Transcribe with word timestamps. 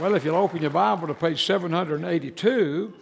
Well, 0.00 0.14
if 0.14 0.24
you'll 0.24 0.36
open 0.36 0.62
your 0.62 0.70
Bible 0.70 1.08
to 1.08 1.12
page 1.12 1.44
782, 1.44 2.94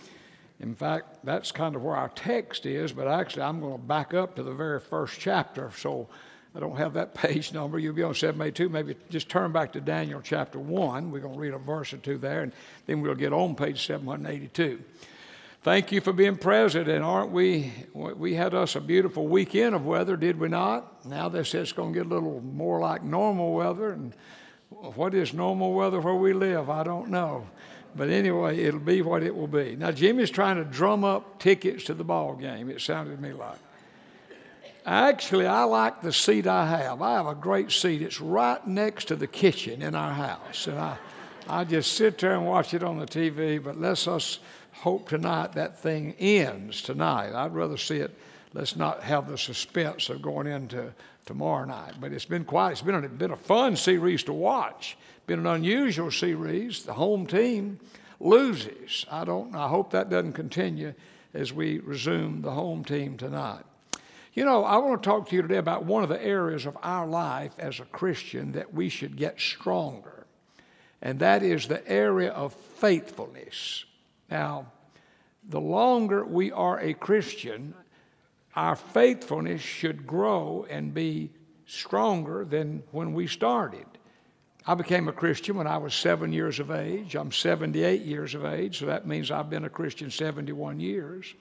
in 0.58 0.74
fact, 0.74 1.24
that's 1.24 1.52
kind 1.52 1.76
of 1.76 1.84
where 1.84 1.94
our 1.94 2.08
text 2.08 2.66
is, 2.66 2.90
but 2.90 3.06
actually 3.06 3.42
I'm 3.42 3.60
going 3.60 3.74
to 3.74 3.78
back 3.78 4.14
up 4.14 4.34
to 4.34 4.42
the 4.42 4.50
very 4.50 4.80
first 4.80 5.20
chapter. 5.20 5.70
So 5.76 6.08
I 6.56 6.58
don't 6.58 6.76
have 6.76 6.94
that 6.94 7.14
page 7.14 7.52
number. 7.52 7.78
You'll 7.78 7.94
be 7.94 8.02
on 8.02 8.14
782. 8.14 8.68
Maybe 8.68 8.96
just 9.10 9.28
turn 9.28 9.52
back 9.52 9.74
to 9.74 9.80
Daniel 9.80 10.20
chapter 10.20 10.58
1. 10.58 11.12
We're 11.12 11.20
going 11.20 11.34
to 11.34 11.40
read 11.40 11.54
a 11.54 11.58
verse 11.58 11.92
or 11.92 11.98
two 11.98 12.18
there, 12.18 12.42
and 12.42 12.52
then 12.86 13.00
we'll 13.00 13.14
get 13.14 13.32
on 13.32 13.54
page 13.54 13.86
782. 13.86 14.82
Thank 15.62 15.92
you 15.92 16.00
for 16.00 16.12
being 16.12 16.36
present, 16.36 16.88
and 16.88 17.04
aren't 17.04 17.30
we? 17.30 17.72
We 17.94 18.34
had 18.34 18.54
us 18.54 18.74
a 18.74 18.80
beautiful 18.80 19.28
weekend 19.28 19.76
of 19.76 19.86
weather, 19.86 20.16
did 20.16 20.40
we 20.40 20.48
not? 20.48 21.06
Now 21.06 21.28
they 21.28 21.44
say 21.44 21.60
it's 21.60 21.70
going 21.70 21.92
to 21.92 22.00
get 22.00 22.06
a 22.06 22.12
little 22.12 22.40
more 22.40 22.80
like 22.80 23.04
normal 23.04 23.52
weather, 23.52 23.90
and 23.90 24.12
what 24.70 25.14
is 25.14 25.32
normal 25.32 25.72
weather 25.72 26.00
where 26.00 26.14
we 26.14 26.32
live? 26.32 26.70
I 26.70 26.82
don't 26.82 27.08
know. 27.08 27.46
But 27.96 28.10
anyway, 28.10 28.58
it'll 28.58 28.80
be 28.80 29.02
what 29.02 29.22
it 29.22 29.34
will 29.34 29.46
be. 29.46 29.74
Now, 29.76 29.90
Jimmy's 29.90 30.30
trying 30.30 30.56
to 30.56 30.64
drum 30.64 31.04
up 31.04 31.40
tickets 31.40 31.84
to 31.84 31.94
the 31.94 32.04
ball 32.04 32.34
game, 32.34 32.68
it 32.68 32.80
sounded 32.80 33.16
to 33.16 33.22
me 33.22 33.32
like. 33.32 33.58
Actually, 34.86 35.46
I 35.46 35.64
like 35.64 36.00
the 36.00 36.12
seat 36.12 36.46
I 36.46 36.66
have. 36.66 37.02
I 37.02 37.14
have 37.14 37.26
a 37.26 37.34
great 37.34 37.70
seat. 37.70 38.00
It's 38.00 38.20
right 38.20 38.64
next 38.66 39.06
to 39.06 39.16
the 39.16 39.26
kitchen 39.26 39.82
in 39.82 39.94
our 39.94 40.14
house. 40.14 40.66
And 40.66 40.78
I, 40.78 40.96
I 41.46 41.64
just 41.64 41.92
sit 41.92 42.18
there 42.18 42.34
and 42.34 42.46
watch 42.46 42.72
it 42.72 42.82
on 42.82 42.98
the 42.98 43.04
TV, 43.04 43.62
but 43.62 43.76
let's 43.76 44.08
us 44.08 44.38
hope 44.72 45.08
tonight 45.08 45.52
that 45.54 45.78
thing 45.78 46.14
ends 46.18 46.80
tonight. 46.80 47.34
I'd 47.34 47.52
rather 47.52 47.76
see 47.76 47.96
it, 47.96 48.16
let's 48.54 48.76
not 48.76 49.02
have 49.02 49.28
the 49.28 49.38
suspense 49.38 50.08
of 50.08 50.22
going 50.22 50.46
into 50.46 50.92
tomorrow 51.26 51.64
night. 51.64 51.94
But 52.00 52.12
it's 52.12 52.24
been 52.24 52.44
quite, 52.44 52.72
it's 52.72 52.82
been 52.82 52.94
a, 52.94 53.08
been 53.08 53.30
a 53.30 53.36
fun 53.36 53.76
series 53.76 54.22
to 54.24 54.32
watch. 54.32 54.96
Been 55.26 55.40
an 55.40 55.46
unusual 55.46 56.10
series. 56.10 56.84
The 56.84 56.94
home 56.94 57.26
team 57.26 57.78
loses. 58.20 59.04
I 59.10 59.24
don't, 59.24 59.54
I 59.54 59.68
hope 59.68 59.90
that 59.90 60.10
doesn't 60.10 60.32
continue 60.32 60.94
as 61.34 61.52
we 61.52 61.78
resume 61.80 62.42
the 62.42 62.50
home 62.50 62.84
team 62.84 63.16
tonight. 63.16 63.64
You 64.34 64.44
know, 64.44 64.64
I 64.64 64.76
want 64.78 65.02
to 65.02 65.08
talk 65.08 65.28
to 65.28 65.36
you 65.36 65.42
today 65.42 65.56
about 65.56 65.84
one 65.84 66.02
of 66.02 66.08
the 66.08 66.22
areas 66.22 66.64
of 66.64 66.76
our 66.82 67.06
life 67.06 67.52
as 67.58 67.80
a 67.80 67.84
Christian 67.84 68.52
that 68.52 68.72
we 68.72 68.88
should 68.88 69.16
get 69.16 69.40
stronger, 69.40 70.26
and 71.02 71.18
that 71.18 71.42
is 71.42 71.66
the 71.66 71.86
area 71.88 72.30
of 72.30 72.54
faithfulness. 72.54 73.84
Now, 74.30 74.70
the 75.48 75.60
longer 75.60 76.24
we 76.24 76.52
are 76.52 76.78
a 76.78 76.94
Christian, 76.94 77.74
our 78.58 78.74
faithfulness 78.74 79.60
should 79.60 80.04
grow 80.04 80.66
and 80.68 80.92
be 80.92 81.30
stronger 81.64 82.44
than 82.44 82.82
when 82.90 83.12
we 83.12 83.28
started. 83.28 83.86
I 84.66 84.74
became 84.74 85.06
a 85.06 85.12
Christian 85.12 85.56
when 85.56 85.68
I 85.68 85.78
was 85.78 85.94
seven 85.94 86.32
years 86.32 86.58
of 86.58 86.72
age. 86.72 87.14
I'm 87.14 87.30
78 87.30 88.02
years 88.02 88.34
of 88.34 88.44
age, 88.44 88.80
so 88.80 88.86
that 88.86 89.06
means 89.06 89.30
I've 89.30 89.48
been 89.48 89.64
a 89.64 89.70
Christian 89.70 90.10
71 90.10 90.80
years. 90.80 91.32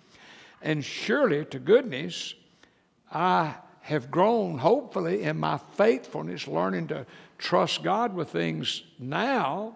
And 0.62 0.86
surely, 0.86 1.44
to 1.46 1.58
goodness, 1.58 2.36
I 3.12 3.56
have 3.82 4.12
grown, 4.12 4.60
hopefully, 4.60 5.24
in 5.24 5.38
my 5.40 5.58
faithfulness, 5.74 6.48
learning 6.48 6.90
to 6.90 7.08
trust 7.40 7.82
God 7.82 8.14
with 8.14 8.30
things 8.30 8.84
now 9.00 9.76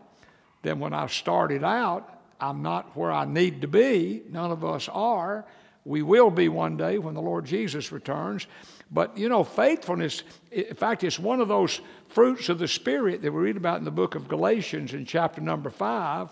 than 0.62 0.80
when 0.80 0.94
I 0.94 1.08
started 1.08 1.64
out. 1.64 2.08
I'm 2.40 2.62
not 2.62 2.96
where 2.96 3.12
I 3.12 3.26
need 3.26 3.62
to 3.62 3.68
be. 3.68 4.22
None 4.30 4.52
of 4.52 4.64
us 4.64 4.88
are. 4.90 5.44
We 5.84 6.04
will 6.04 6.30
be 6.30 6.48
one 6.48 6.78
day 6.78 6.98
when 7.00 7.16
the 7.16 7.22
Lord 7.22 7.46
Jesus 7.46 7.92
returns. 7.92 8.46
But 8.92 9.18
you 9.18 9.30
know, 9.30 9.44
faithfulness, 9.44 10.24
in 10.52 10.76
fact, 10.76 11.04
it's 11.04 11.18
one 11.18 11.42
of 11.42 11.48
those 11.48 11.82
fruits 12.10 12.50
of 12.50 12.60
the 12.60 12.68
Spirit 12.68 13.22
that 13.22 13.32
we 13.32 13.42
read 13.42 13.58
about 13.58 13.80
in 13.80 13.86
the 13.86 13.92
book 13.92 14.16
of 14.16 14.28
Galatians 14.28 14.94
in 14.94 15.06
chapter 15.06 15.42
number 15.42 15.70
five. 15.70 16.30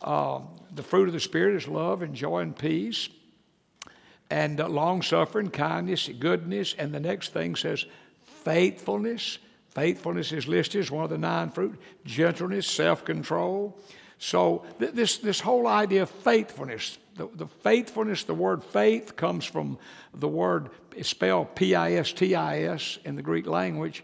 Uh, 0.00 0.40
the 0.74 0.82
fruit 0.82 1.08
of 1.08 1.14
the 1.14 1.20
Spirit 1.20 1.56
is 1.56 1.68
love 1.68 2.02
and 2.02 2.14
joy 2.14 2.40
and 2.40 2.56
peace, 2.56 3.08
and 4.30 4.60
uh, 4.60 4.68
long 4.68 5.02
suffering, 5.02 5.50
kindness, 5.50 6.08
goodness. 6.18 6.74
And 6.78 6.92
the 6.92 7.00
next 7.00 7.32
thing 7.32 7.56
says 7.56 7.84
faithfulness. 8.24 9.38
Faithfulness 9.68 10.32
is 10.32 10.48
listed 10.48 10.80
as 10.80 10.90
one 10.90 11.04
of 11.04 11.10
the 11.10 11.18
nine 11.18 11.50
fruit, 11.50 11.78
gentleness, 12.04 12.66
self 12.66 13.04
control. 13.04 13.78
So, 14.18 14.64
th- 14.80 14.92
this, 14.92 15.18
this 15.18 15.40
whole 15.40 15.68
idea 15.68 16.02
of 16.02 16.10
faithfulness, 16.10 16.98
the, 17.18 17.28
the 17.34 17.46
faithfulness, 17.46 18.24
the 18.24 18.34
word 18.34 18.64
faith 18.64 19.16
comes 19.16 19.44
from 19.44 19.78
the 20.14 20.28
word 20.28 20.70
spelled 21.02 21.54
P 21.54 21.74
I 21.74 21.92
S 21.92 22.12
T 22.12 22.34
I 22.34 22.62
S 22.62 22.98
in 23.04 23.16
the 23.16 23.22
Greek 23.22 23.46
language. 23.46 24.02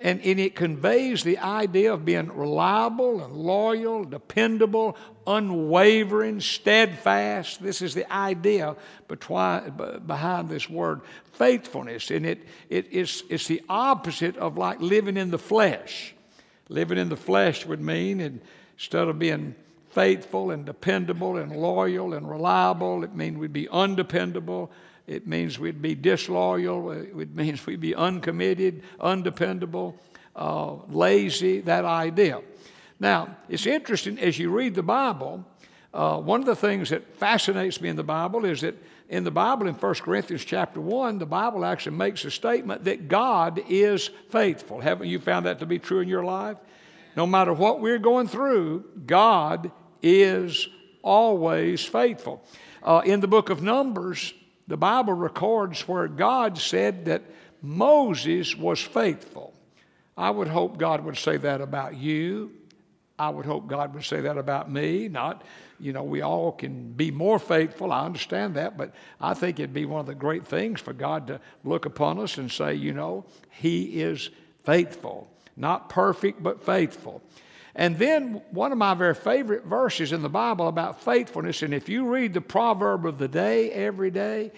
And, 0.00 0.20
and 0.22 0.40
it 0.40 0.56
conveys 0.56 1.22
the 1.22 1.38
idea 1.38 1.92
of 1.92 2.04
being 2.04 2.26
reliable 2.36 3.22
and 3.22 3.36
loyal, 3.36 4.02
dependable, 4.02 4.96
unwavering, 5.28 6.40
steadfast. 6.40 7.62
This 7.62 7.82
is 7.82 7.94
the 7.94 8.12
idea 8.12 8.74
behind 9.06 10.48
this 10.48 10.68
word 10.68 11.02
faithfulness. 11.34 12.10
And 12.10 12.26
it, 12.26 12.40
it 12.68 12.92
is, 12.92 13.22
it's 13.28 13.46
the 13.46 13.62
opposite 13.68 14.36
of 14.38 14.58
like 14.58 14.80
living 14.80 15.16
in 15.16 15.30
the 15.30 15.38
flesh. 15.38 16.16
Living 16.68 16.98
in 16.98 17.08
the 17.08 17.16
flesh 17.16 17.64
would 17.64 17.80
mean, 17.80 18.40
instead 18.74 19.06
of 19.06 19.20
being 19.20 19.54
faithful 19.92 20.50
and 20.50 20.64
dependable 20.64 21.36
and 21.36 21.54
loyal 21.54 22.14
and 22.14 22.28
reliable. 22.28 23.04
It 23.04 23.14
means 23.14 23.38
we'd 23.38 23.52
be 23.52 23.68
undependable. 23.68 24.70
It 25.06 25.26
means 25.26 25.58
we'd 25.58 25.82
be 25.82 25.94
disloyal. 25.94 26.90
It 26.90 27.34
means 27.34 27.64
we'd 27.66 27.80
be 27.80 27.94
uncommitted, 27.94 28.82
undependable, 29.00 29.98
uh, 30.34 30.74
lazy, 30.88 31.60
that 31.62 31.84
idea. 31.84 32.40
Now, 32.98 33.36
it's 33.48 33.66
interesting 33.66 34.18
as 34.18 34.38
you 34.38 34.50
read 34.50 34.74
the 34.74 34.82
Bible, 34.82 35.44
uh, 35.92 36.18
one 36.18 36.40
of 36.40 36.46
the 36.46 36.56
things 36.56 36.88
that 36.90 37.16
fascinates 37.16 37.80
me 37.80 37.90
in 37.90 37.96
the 37.96 38.02
Bible 38.02 38.44
is 38.46 38.62
that 38.62 38.76
in 39.10 39.24
the 39.24 39.30
Bible, 39.30 39.66
in 39.66 39.74
1 39.74 39.94
Corinthians 39.96 40.42
chapter 40.42 40.80
1, 40.80 41.18
the 41.18 41.26
Bible 41.26 41.66
actually 41.66 41.96
makes 41.96 42.24
a 42.24 42.30
statement 42.30 42.84
that 42.84 43.08
God 43.08 43.60
is 43.68 44.08
faithful. 44.30 44.80
Haven't 44.80 45.08
you 45.08 45.18
found 45.18 45.44
that 45.44 45.58
to 45.58 45.66
be 45.66 45.78
true 45.78 46.00
in 46.00 46.08
your 46.08 46.24
life? 46.24 46.56
No 47.14 47.26
matter 47.26 47.52
what 47.52 47.80
we're 47.80 47.98
going 47.98 48.26
through, 48.26 48.84
God 49.04 49.70
is 50.02 50.68
always 51.02 51.84
faithful. 51.84 52.42
Uh, 52.82 53.02
in 53.04 53.20
the 53.20 53.28
book 53.28 53.50
of 53.50 53.62
Numbers, 53.62 54.34
the 54.66 54.76
Bible 54.76 55.12
records 55.12 55.86
where 55.86 56.08
God 56.08 56.58
said 56.58 57.04
that 57.06 57.22
Moses 57.60 58.56
was 58.56 58.80
faithful. 58.80 59.54
I 60.16 60.30
would 60.30 60.48
hope 60.48 60.78
God 60.78 61.04
would 61.04 61.16
say 61.16 61.36
that 61.38 61.60
about 61.60 61.96
you. 61.96 62.52
I 63.18 63.30
would 63.30 63.46
hope 63.46 63.68
God 63.68 63.94
would 63.94 64.04
say 64.04 64.22
that 64.22 64.36
about 64.36 64.70
me. 64.70 65.08
Not, 65.08 65.42
you 65.78 65.92
know, 65.92 66.02
we 66.02 66.22
all 66.22 66.52
can 66.52 66.92
be 66.92 67.10
more 67.10 67.38
faithful. 67.38 67.92
I 67.92 68.04
understand 68.04 68.54
that, 68.54 68.76
but 68.76 68.94
I 69.20 69.34
think 69.34 69.60
it'd 69.60 69.72
be 69.72 69.84
one 69.84 70.00
of 70.00 70.06
the 70.06 70.14
great 70.14 70.46
things 70.46 70.80
for 70.80 70.92
God 70.92 71.28
to 71.28 71.40
look 71.64 71.86
upon 71.86 72.18
us 72.18 72.38
and 72.38 72.50
say, 72.50 72.74
you 72.74 72.92
know, 72.92 73.24
He 73.50 74.02
is 74.02 74.30
faithful. 74.64 75.28
Not 75.56 75.88
perfect, 75.88 76.42
but 76.42 76.64
faithful. 76.64 77.22
And 77.74 77.98
then 77.98 78.42
one 78.50 78.70
of 78.70 78.78
my 78.78 78.94
very 78.94 79.14
favorite 79.14 79.64
verses 79.64 80.12
in 80.12 80.22
the 80.22 80.28
Bible 80.28 80.68
about 80.68 81.02
faithfulness, 81.02 81.62
and 81.62 81.72
if 81.72 81.88
you 81.88 82.06
read 82.06 82.34
the 82.34 82.40
proverb 82.40 83.06
of 83.06 83.18
the 83.18 83.28
day 83.28 83.70
every 83.70 84.10
day, 84.10 84.52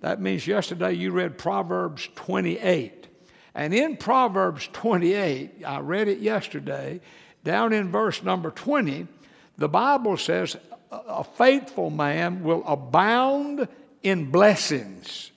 that 0.00 0.20
means 0.20 0.46
yesterday 0.46 0.92
you 0.92 1.10
read 1.10 1.36
Proverbs 1.36 2.08
28. 2.14 3.08
And 3.54 3.74
in 3.74 3.96
Proverbs 3.96 4.68
28, 4.72 5.64
I 5.66 5.80
read 5.80 6.08
it 6.08 6.20
yesterday, 6.20 7.00
down 7.42 7.72
in 7.72 7.90
verse 7.90 8.22
number 8.22 8.50
20, 8.50 9.08
the 9.58 9.68
Bible 9.68 10.16
says, 10.16 10.56
A 10.90 11.24
faithful 11.24 11.90
man 11.90 12.44
will 12.44 12.62
abound 12.64 13.66
in 14.02 14.30
blessings. 14.30 15.32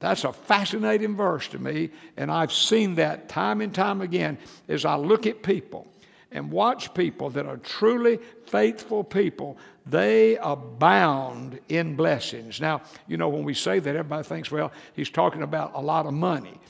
That's 0.00 0.24
a 0.24 0.32
fascinating 0.32 1.16
verse 1.16 1.48
to 1.48 1.58
me, 1.58 1.90
and 2.16 2.30
I've 2.30 2.52
seen 2.52 2.96
that 2.96 3.28
time 3.28 3.60
and 3.60 3.74
time 3.74 4.00
again 4.00 4.38
as 4.68 4.84
I 4.84 4.96
look 4.96 5.26
at 5.26 5.42
people 5.42 5.86
and 6.30 6.50
watch 6.50 6.92
people 6.94 7.30
that 7.30 7.46
are 7.46 7.56
truly 7.56 8.18
faithful 8.46 9.02
people, 9.02 9.56
they 9.86 10.36
abound 10.36 11.58
in 11.68 11.96
blessings. 11.96 12.60
Now, 12.60 12.82
you 13.06 13.16
know, 13.16 13.28
when 13.28 13.44
we 13.44 13.54
say 13.54 13.78
that, 13.78 13.96
everybody 13.96 14.22
thinks, 14.24 14.50
well, 14.50 14.72
he's 14.94 15.10
talking 15.10 15.42
about 15.42 15.72
a 15.74 15.80
lot 15.80 16.06
of 16.06 16.12
money. 16.12 16.60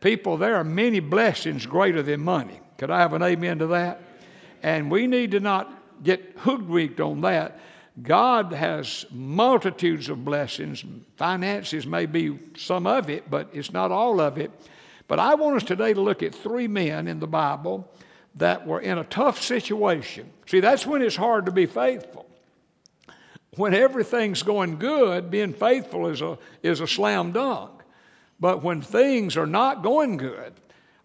People, 0.00 0.36
there 0.36 0.56
are 0.56 0.64
many 0.64 1.00
blessings 1.00 1.64
greater 1.64 2.02
than 2.02 2.20
money. 2.20 2.60
Could 2.78 2.90
I 2.90 3.00
have 3.00 3.14
an 3.14 3.22
amen 3.22 3.60
to 3.60 3.66
that? 3.68 4.02
And 4.62 4.90
we 4.90 5.06
need 5.06 5.30
to 5.30 5.40
not 5.40 5.72
get 6.02 6.34
hoodwinked 6.38 7.00
on 7.00 7.22
that. 7.22 7.58
God 8.02 8.52
has 8.52 9.06
multitudes 9.10 10.10
of 10.10 10.22
blessings. 10.22 10.84
Finances 11.16 11.86
may 11.86 12.04
be 12.04 12.38
some 12.56 12.86
of 12.86 13.08
it, 13.08 13.30
but 13.30 13.48
it's 13.54 13.72
not 13.72 13.90
all 13.90 14.20
of 14.20 14.36
it. 14.36 14.50
But 15.08 15.18
I 15.18 15.34
want 15.34 15.56
us 15.56 15.62
today 15.62 15.94
to 15.94 16.00
look 16.00 16.22
at 16.22 16.34
three 16.34 16.68
men 16.68 17.08
in 17.08 17.20
the 17.20 17.26
Bible 17.26 17.90
that 18.36 18.66
were 18.66 18.80
in 18.80 18.98
a 18.98 19.04
tough 19.04 19.42
situation. 19.42 20.30
See, 20.46 20.60
that's 20.60 20.86
when 20.86 21.02
it's 21.02 21.16
hard 21.16 21.46
to 21.46 21.52
be 21.52 21.66
faithful. 21.66 22.26
When 23.56 23.72
everything's 23.72 24.42
going 24.42 24.78
good, 24.78 25.30
being 25.30 25.54
faithful 25.54 26.08
is 26.08 26.20
a, 26.20 26.38
is 26.62 26.80
a 26.80 26.86
slam 26.86 27.32
dunk. 27.32 27.70
But 28.38 28.62
when 28.62 28.82
things 28.82 29.36
are 29.36 29.46
not 29.46 29.82
going 29.82 30.18
good, 30.18 30.52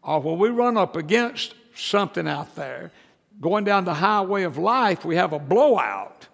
or 0.03 0.19
when 0.19 0.37
we 0.37 0.49
run 0.49 0.75
up 0.75 0.97
against 0.97 1.55
something 1.73 2.27
out 2.27 2.55
there, 2.55 2.91
going 3.39 3.63
down 3.63 3.85
the 3.85 3.93
highway 3.93 4.43
of 4.43 4.57
life, 4.57 5.05
we 5.05 5.15
have 5.15 5.31
a 5.31 5.39
blowout. 5.39 6.27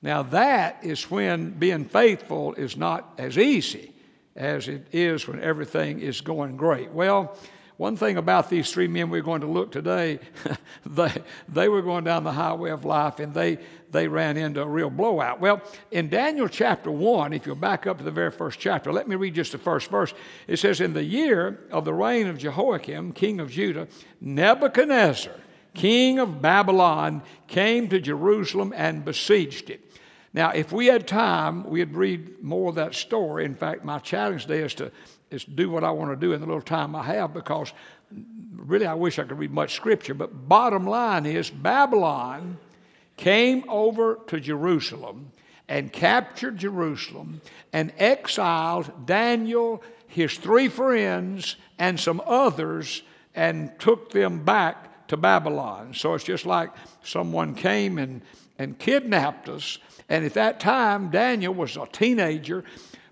Now, 0.00 0.22
that 0.24 0.84
is 0.84 1.10
when 1.10 1.50
being 1.50 1.86
faithful 1.86 2.54
is 2.54 2.76
not 2.76 3.12
as 3.18 3.36
easy 3.36 3.92
as 4.36 4.68
it 4.68 4.86
is 4.92 5.26
when 5.26 5.40
everything 5.42 5.98
is 5.98 6.20
going 6.20 6.56
great. 6.56 6.92
Well, 6.92 7.36
one 7.78 7.96
thing 7.96 8.16
about 8.16 8.50
these 8.50 8.72
three 8.72 8.88
men 8.88 9.08
we're 9.08 9.22
going 9.22 9.40
to 9.40 9.46
look 9.46 9.70
today, 9.70 10.18
they, 10.86 11.12
they 11.48 11.68
were 11.68 11.80
going 11.80 12.02
down 12.02 12.24
the 12.24 12.32
highway 12.32 12.70
of 12.70 12.84
life 12.84 13.20
and 13.20 13.32
they, 13.32 13.58
they 13.92 14.08
ran 14.08 14.36
into 14.36 14.60
a 14.60 14.66
real 14.66 14.90
blowout. 14.90 15.40
Well, 15.40 15.62
in 15.92 16.08
Daniel 16.08 16.48
chapter 16.48 16.90
1, 16.90 17.32
if 17.32 17.46
you'll 17.46 17.54
back 17.54 17.86
up 17.86 17.98
to 17.98 18.04
the 18.04 18.10
very 18.10 18.32
first 18.32 18.58
chapter, 18.58 18.92
let 18.92 19.06
me 19.06 19.14
read 19.14 19.34
just 19.34 19.52
the 19.52 19.58
first 19.58 19.92
verse. 19.92 20.12
It 20.48 20.58
says, 20.58 20.80
In 20.80 20.92
the 20.92 21.04
year 21.04 21.60
of 21.70 21.84
the 21.84 21.94
reign 21.94 22.26
of 22.26 22.38
Jehoiakim, 22.38 23.12
king 23.12 23.38
of 23.38 23.48
Judah, 23.48 23.86
Nebuchadnezzar, 24.20 25.34
king 25.72 26.18
of 26.18 26.42
Babylon, 26.42 27.22
came 27.46 27.88
to 27.90 28.00
Jerusalem 28.00 28.74
and 28.76 29.04
besieged 29.04 29.70
it. 29.70 29.88
Now, 30.34 30.50
if 30.50 30.72
we 30.72 30.86
had 30.86 31.06
time, 31.06 31.62
we'd 31.62 31.94
read 31.94 32.42
more 32.42 32.70
of 32.70 32.74
that 32.74 32.96
story. 32.96 33.44
In 33.44 33.54
fact, 33.54 33.84
my 33.84 34.00
challenge 34.00 34.42
today 34.42 34.64
is 34.64 34.74
to 34.74 34.90
is 35.30 35.44
do 35.44 35.70
what 35.70 35.84
I 35.84 35.90
want 35.90 36.10
to 36.10 36.16
do 36.16 36.32
in 36.32 36.40
the 36.40 36.46
little 36.46 36.62
time 36.62 36.96
I 36.96 37.02
have 37.02 37.34
because 37.34 37.72
really 38.56 38.86
I 38.86 38.94
wish 38.94 39.18
I 39.18 39.24
could 39.24 39.38
read 39.38 39.50
much 39.50 39.74
scripture. 39.74 40.14
But 40.14 40.48
bottom 40.48 40.86
line 40.86 41.26
is 41.26 41.50
Babylon 41.50 42.58
came 43.16 43.64
over 43.68 44.20
to 44.28 44.40
Jerusalem 44.40 45.32
and 45.68 45.92
captured 45.92 46.56
Jerusalem 46.56 47.40
and 47.72 47.92
exiled 47.98 49.06
Daniel, 49.06 49.82
his 50.06 50.38
three 50.38 50.68
friends, 50.68 51.56
and 51.78 52.00
some 52.00 52.22
others 52.26 53.02
and 53.34 53.78
took 53.78 54.10
them 54.10 54.44
back 54.44 55.06
to 55.08 55.16
Babylon. 55.16 55.94
So 55.94 56.14
it's 56.14 56.24
just 56.24 56.46
like 56.46 56.70
someone 57.02 57.54
came 57.54 57.98
and, 57.98 58.22
and 58.58 58.78
kidnapped 58.78 59.48
us. 59.48 59.78
And 60.08 60.24
at 60.24 60.34
that 60.34 60.58
time, 60.58 61.10
Daniel 61.10 61.52
was 61.52 61.76
a 61.76 61.86
teenager 61.86 62.64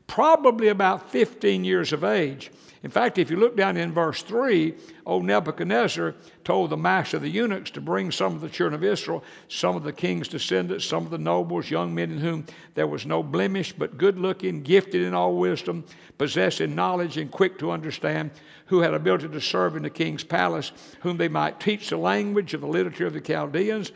probably 0.06 0.68
about 0.68 1.10
15 1.10 1.64
years 1.64 1.92
of 1.92 2.04
age. 2.04 2.50
In 2.82 2.90
fact, 2.90 3.18
if 3.18 3.30
you 3.30 3.36
look 3.36 3.56
down 3.56 3.76
in 3.76 3.92
verse 3.92 4.22
3, 4.22 4.72
old 5.06 5.24
Nebuchadnezzar 5.24 6.14
told 6.44 6.70
the 6.70 6.76
master 6.76 7.16
of 7.16 7.22
the 7.24 7.28
eunuchs 7.28 7.72
to 7.72 7.80
bring 7.80 8.12
some 8.12 8.34
of 8.34 8.40
the 8.40 8.48
children 8.48 8.74
of 8.74 8.84
Israel, 8.84 9.24
some 9.48 9.74
of 9.74 9.82
the 9.82 9.92
king's 9.92 10.28
descendants, 10.28 10.84
some 10.84 11.04
of 11.04 11.10
the 11.10 11.18
nobles, 11.18 11.68
young 11.68 11.92
men 11.92 12.12
in 12.12 12.18
whom 12.18 12.46
there 12.74 12.86
was 12.86 13.04
no 13.04 13.24
blemish, 13.24 13.72
but 13.72 13.98
good 13.98 14.18
looking, 14.18 14.62
gifted 14.62 15.02
in 15.02 15.14
all 15.14 15.34
wisdom, 15.34 15.84
possessing 16.16 16.76
knowledge 16.76 17.16
and 17.16 17.30
quick 17.30 17.58
to 17.58 17.72
understand, 17.72 18.30
who 18.66 18.80
had 18.80 18.94
ability 18.94 19.28
to 19.28 19.40
serve 19.40 19.74
in 19.74 19.82
the 19.82 19.90
king's 19.90 20.22
palace, 20.22 20.70
whom 21.00 21.16
they 21.16 21.28
might 21.28 21.58
teach 21.58 21.88
the 21.88 21.96
language 21.96 22.54
of 22.54 22.60
the 22.60 22.68
literature 22.68 23.06
of 23.08 23.14
the 23.14 23.20
Chaldeans. 23.20 23.90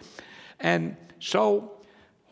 And 0.59 0.97
so, 1.21 1.75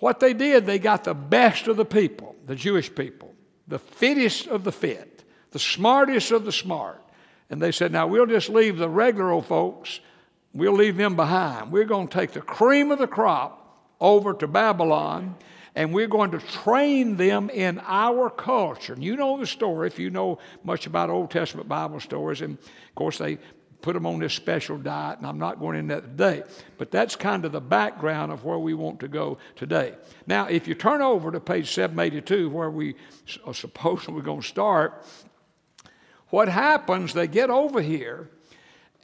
what 0.01 0.19
they 0.19 0.33
did, 0.33 0.67
they 0.67 0.81
got 0.81 1.05
the 1.05 1.15
best 1.15 1.69
of 1.69 1.77
the 1.77 1.85
people, 1.85 2.35
the 2.47 2.57
Jewish 2.57 2.93
people 2.93 3.29
the 3.69 3.79
fittest 3.79 4.47
of 4.47 4.65
the 4.65 4.73
fit, 4.73 5.23
the 5.53 5.59
smartest 5.59 6.33
of 6.33 6.45
the 6.45 6.53
smart. 6.53 7.03
And 7.51 7.63
they 7.63 7.73
said, 7.73 7.93
Now 7.93 8.07
we'll 8.07 8.27
just 8.27 8.49
leave 8.49 8.79
the 8.79 8.89
regular 8.89 9.31
old 9.31 9.47
folks, 9.47 10.01
we'll 10.53 10.73
leave 10.73 10.97
them 10.97 11.15
behind. 11.15 11.71
We're 11.71 11.85
going 11.85 12.09
to 12.09 12.15
take 12.15 12.33
the 12.33 12.41
cream 12.41 12.91
of 12.91 12.99
the 12.99 13.07
crop 13.07 13.87
over 14.01 14.35
to 14.35 14.47
Babylon 14.47 15.37
and 15.75 15.95
we're 15.95 16.09
going 16.09 16.33
to 16.33 16.41
train 16.41 17.17
them 17.17 17.51
in 17.51 17.81
our 17.87 18.31
culture. 18.31 18.95
And 18.95 19.05
you 19.05 19.17
know 19.17 19.39
the 19.39 19.47
story 19.47 19.87
if 19.87 19.97
you 19.97 20.11
know 20.11 20.39
much 20.65 20.87
about 20.87 21.09
Old 21.09 21.31
Testament 21.31 21.69
Bible 21.69 22.01
stories. 22.01 22.41
And 22.41 22.59
of 22.59 22.95
course, 22.97 23.19
they 23.19 23.39
put 23.81 23.95
them 23.95 24.07
on 24.07 24.19
this 24.19 24.35
special 24.35 24.77
diet, 24.77 25.19
and 25.19 25.27
I'm 25.27 25.39
not 25.39 25.61
going 25.61 25.79
into 25.79 25.95
that 25.95 26.03
today. 26.03 26.43
But 26.79 26.91
that's 26.91 27.17
kind 27.17 27.45
of 27.45 27.53
the 27.53 27.61
background 27.61 28.33
of 28.33 28.45
where 28.45 28.59
we 28.59 28.75
want 28.75 29.01
to 29.01 29.09
go 29.09 29.39
today. 29.57 29.95
Now, 30.27 30.47
if 30.47 30.67
you 30.67 30.75
turn 30.75 31.01
over 31.01 31.31
to 31.31 31.41
page 31.41 31.71
782, 31.71 32.51
where 32.51 32.71
we 32.71 32.95
are 33.45 33.51
uh, 33.51 33.53
supposed 33.53 34.09
we're 34.09 34.23
going 34.23 34.43
to 34.43 34.47
start, 34.47 35.05
what 36.29 36.49
happens, 36.49 37.15
they 37.15 37.27
get 37.27 37.51
over 37.51 37.81
here, 37.81 38.29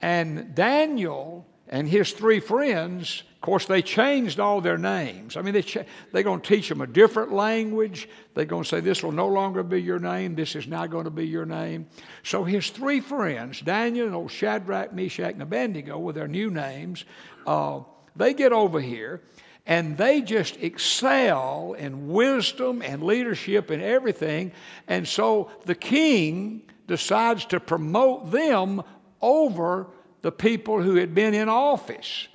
and 0.02 0.54
Daniel 0.54 1.46
and 1.68 1.88
his 1.88 2.12
three 2.12 2.40
friends 2.40 3.22
of 3.44 3.46
course, 3.46 3.66
they 3.66 3.82
changed 3.82 4.40
all 4.40 4.62
their 4.62 4.78
names. 4.78 5.36
I 5.36 5.42
mean, 5.42 5.52
they 5.52 5.60
cha- 5.60 5.84
they're 6.12 6.22
going 6.22 6.40
to 6.40 6.48
teach 6.48 6.70
them 6.70 6.80
a 6.80 6.86
different 6.86 7.30
language. 7.30 8.08
They're 8.32 8.46
going 8.46 8.62
to 8.62 8.68
say, 8.70 8.80
This 8.80 9.02
will 9.02 9.12
no 9.12 9.28
longer 9.28 9.62
be 9.62 9.82
your 9.82 9.98
name. 9.98 10.34
This 10.34 10.56
is 10.56 10.66
not 10.66 10.88
going 10.88 11.04
to 11.04 11.10
be 11.10 11.26
your 11.26 11.44
name. 11.44 11.86
So 12.22 12.44
his 12.44 12.70
three 12.70 13.00
friends, 13.00 13.60
Daniel 13.60 14.06
and 14.06 14.14
old 14.14 14.30
Shadrach, 14.30 14.94
Meshach, 14.94 15.34
and 15.34 15.42
Abednego, 15.42 15.98
with 15.98 16.14
their 16.14 16.26
new 16.26 16.50
names, 16.50 17.04
uh, 17.46 17.80
they 18.16 18.32
get 18.32 18.54
over 18.54 18.80
here 18.80 19.20
and 19.66 19.98
they 19.98 20.22
just 20.22 20.56
excel 20.62 21.74
in 21.74 22.08
wisdom 22.08 22.80
and 22.80 23.02
leadership 23.02 23.68
and 23.68 23.82
everything. 23.82 24.52
And 24.88 25.06
so 25.06 25.50
the 25.66 25.74
king 25.74 26.62
decides 26.86 27.44
to 27.44 27.60
promote 27.60 28.30
them 28.30 28.82
over 29.20 29.88
the 30.24 30.32
people 30.32 30.82
who 30.82 30.96
had 30.96 31.14
been 31.14 31.34
in 31.34 31.48
office. 31.48 32.26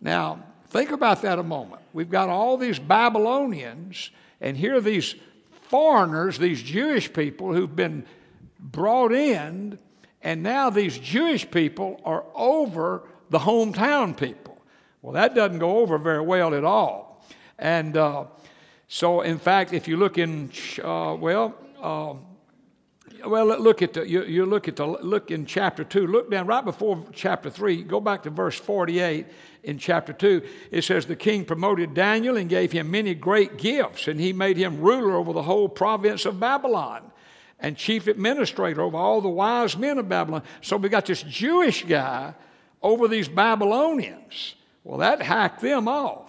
Now, 0.00 0.44
Think 0.70 0.90
about 0.90 1.22
that 1.22 1.38
a 1.38 1.42
moment. 1.42 1.80
We've 1.94 2.10
got 2.10 2.28
all 2.28 2.58
these 2.58 2.78
Babylonians, 2.78 4.10
and 4.40 4.56
here 4.56 4.76
are 4.76 4.80
these 4.82 5.14
foreigners, 5.62 6.38
these 6.38 6.62
Jewish 6.62 7.10
people 7.12 7.54
who've 7.54 7.74
been 7.74 8.04
brought 8.60 9.12
in, 9.12 9.78
and 10.22 10.42
now 10.42 10.68
these 10.68 10.98
Jewish 10.98 11.50
people 11.50 12.00
are 12.04 12.24
over 12.34 13.02
the 13.30 13.38
hometown 13.38 14.14
people. 14.14 14.58
Well, 15.00 15.14
that 15.14 15.34
doesn't 15.34 15.58
go 15.58 15.78
over 15.78 15.96
very 15.96 16.20
well 16.20 16.54
at 16.54 16.64
all. 16.64 17.24
And 17.58 17.96
uh, 17.96 18.24
so, 18.88 19.22
in 19.22 19.38
fact, 19.38 19.72
if 19.72 19.88
you 19.88 19.96
look 19.96 20.18
in, 20.18 20.50
uh, 20.84 21.16
well, 21.18 21.54
uh, 21.80 22.14
well, 23.26 23.46
look 23.46 23.82
at 23.82 23.94
the, 23.94 24.08
you, 24.08 24.22
you 24.24 24.46
look 24.46 24.68
at 24.68 24.76
the, 24.76 24.86
look 24.86 25.30
in 25.30 25.46
chapter 25.46 25.84
2, 25.84 26.06
look 26.06 26.30
down 26.30 26.46
right 26.46 26.64
before 26.64 27.04
chapter 27.12 27.50
3, 27.50 27.82
go 27.82 28.00
back 28.00 28.22
to 28.24 28.30
verse 28.30 28.58
48 28.58 29.26
in 29.64 29.78
chapter 29.78 30.12
2. 30.12 30.42
It 30.70 30.82
says, 30.82 31.06
The 31.06 31.16
king 31.16 31.44
promoted 31.44 31.94
Daniel 31.94 32.36
and 32.36 32.48
gave 32.48 32.72
him 32.72 32.90
many 32.90 33.14
great 33.14 33.56
gifts, 33.56 34.08
and 34.08 34.20
he 34.20 34.32
made 34.32 34.56
him 34.56 34.80
ruler 34.80 35.16
over 35.16 35.32
the 35.32 35.42
whole 35.42 35.68
province 35.68 36.24
of 36.24 36.38
Babylon 36.38 37.10
and 37.60 37.76
chief 37.76 38.06
administrator 38.06 38.82
over 38.82 38.96
all 38.96 39.20
the 39.20 39.28
wise 39.28 39.76
men 39.76 39.98
of 39.98 40.08
Babylon. 40.08 40.42
So 40.60 40.76
we 40.76 40.88
got 40.88 41.06
this 41.06 41.22
Jewish 41.22 41.84
guy 41.84 42.34
over 42.82 43.08
these 43.08 43.28
Babylonians. 43.28 44.54
Well, 44.84 44.98
that 44.98 45.22
hacked 45.22 45.60
them 45.60 45.88
off. 45.88 46.27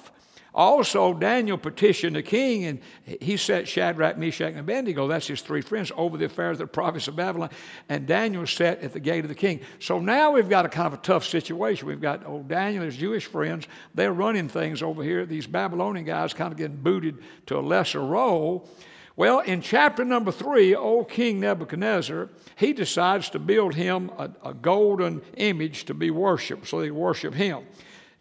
Also, 0.60 1.14
Daniel 1.14 1.58
petitioned 1.58 2.18
the 2.18 2.22
king, 2.22 2.66
and 2.66 2.82
he 3.22 3.38
set 3.38 3.66
Shadrach, 3.66 4.18
Meshach, 4.18 4.52
and 4.52 4.60
Abednego, 4.60 5.08
that's 5.08 5.26
his 5.26 5.40
three 5.40 5.62
friends, 5.62 5.90
over 5.96 6.18
the 6.18 6.26
affairs 6.26 6.56
of 6.56 6.68
the 6.68 6.68
province 6.68 7.08
of 7.08 7.16
Babylon. 7.16 7.50
And 7.88 8.06
Daniel 8.06 8.46
sat 8.46 8.82
at 8.82 8.92
the 8.92 9.00
gate 9.00 9.24
of 9.24 9.30
the 9.30 9.36
king. 9.36 9.62
So 9.80 10.02
now 10.02 10.32
we've 10.32 10.50
got 10.50 10.66
a 10.66 10.68
kind 10.68 10.88
of 10.88 10.96
a 10.96 11.02
tough 11.02 11.24
situation. 11.24 11.88
We've 11.88 12.02
got 12.02 12.28
old 12.28 12.50
Daniel, 12.50 12.84
his 12.84 12.98
Jewish 12.98 13.26
friends, 13.26 13.68
they're 13.96 14.12
running 14.12 14.50
things 14.50 14.84
over 14.84 15.02
here. 15.02 15.26
These 15.26 15.48
Babylonian 15.48 16.06
guys 16.06 16.34
kind 16.34 16.52
of 16.52 16.58
getting 16.58 16.76
booted 16.76 17.20
to 17.46 17.58
a 17.58 17.62
lesser 17.62 18.02
role. 18.02 18.68
Well, 19.16 19.40
in 19.40 19.62
chapter 19.62 20.04
number 20.04 20.34
three, 20.34 20.76
old 20.76 21.08
King 21.08 21.40
Nebuchadnezzar, 21.40 22.28
he 22.58 22.74
decides 22.74 23.30
to 23.30 23.40
build 23.40 23.76
him 23.76 24.12
a, 24.18 24.30
a 24.44 24.54
golden 24.54 25.22
image 25.38 25.86
to 25.86 25.94
be 25.94 26.12
worshiped, 26.12 26.68
so 26.68 26.82
they 26.82 26.92
worship 26.92 27.34
him. 27.34 27.64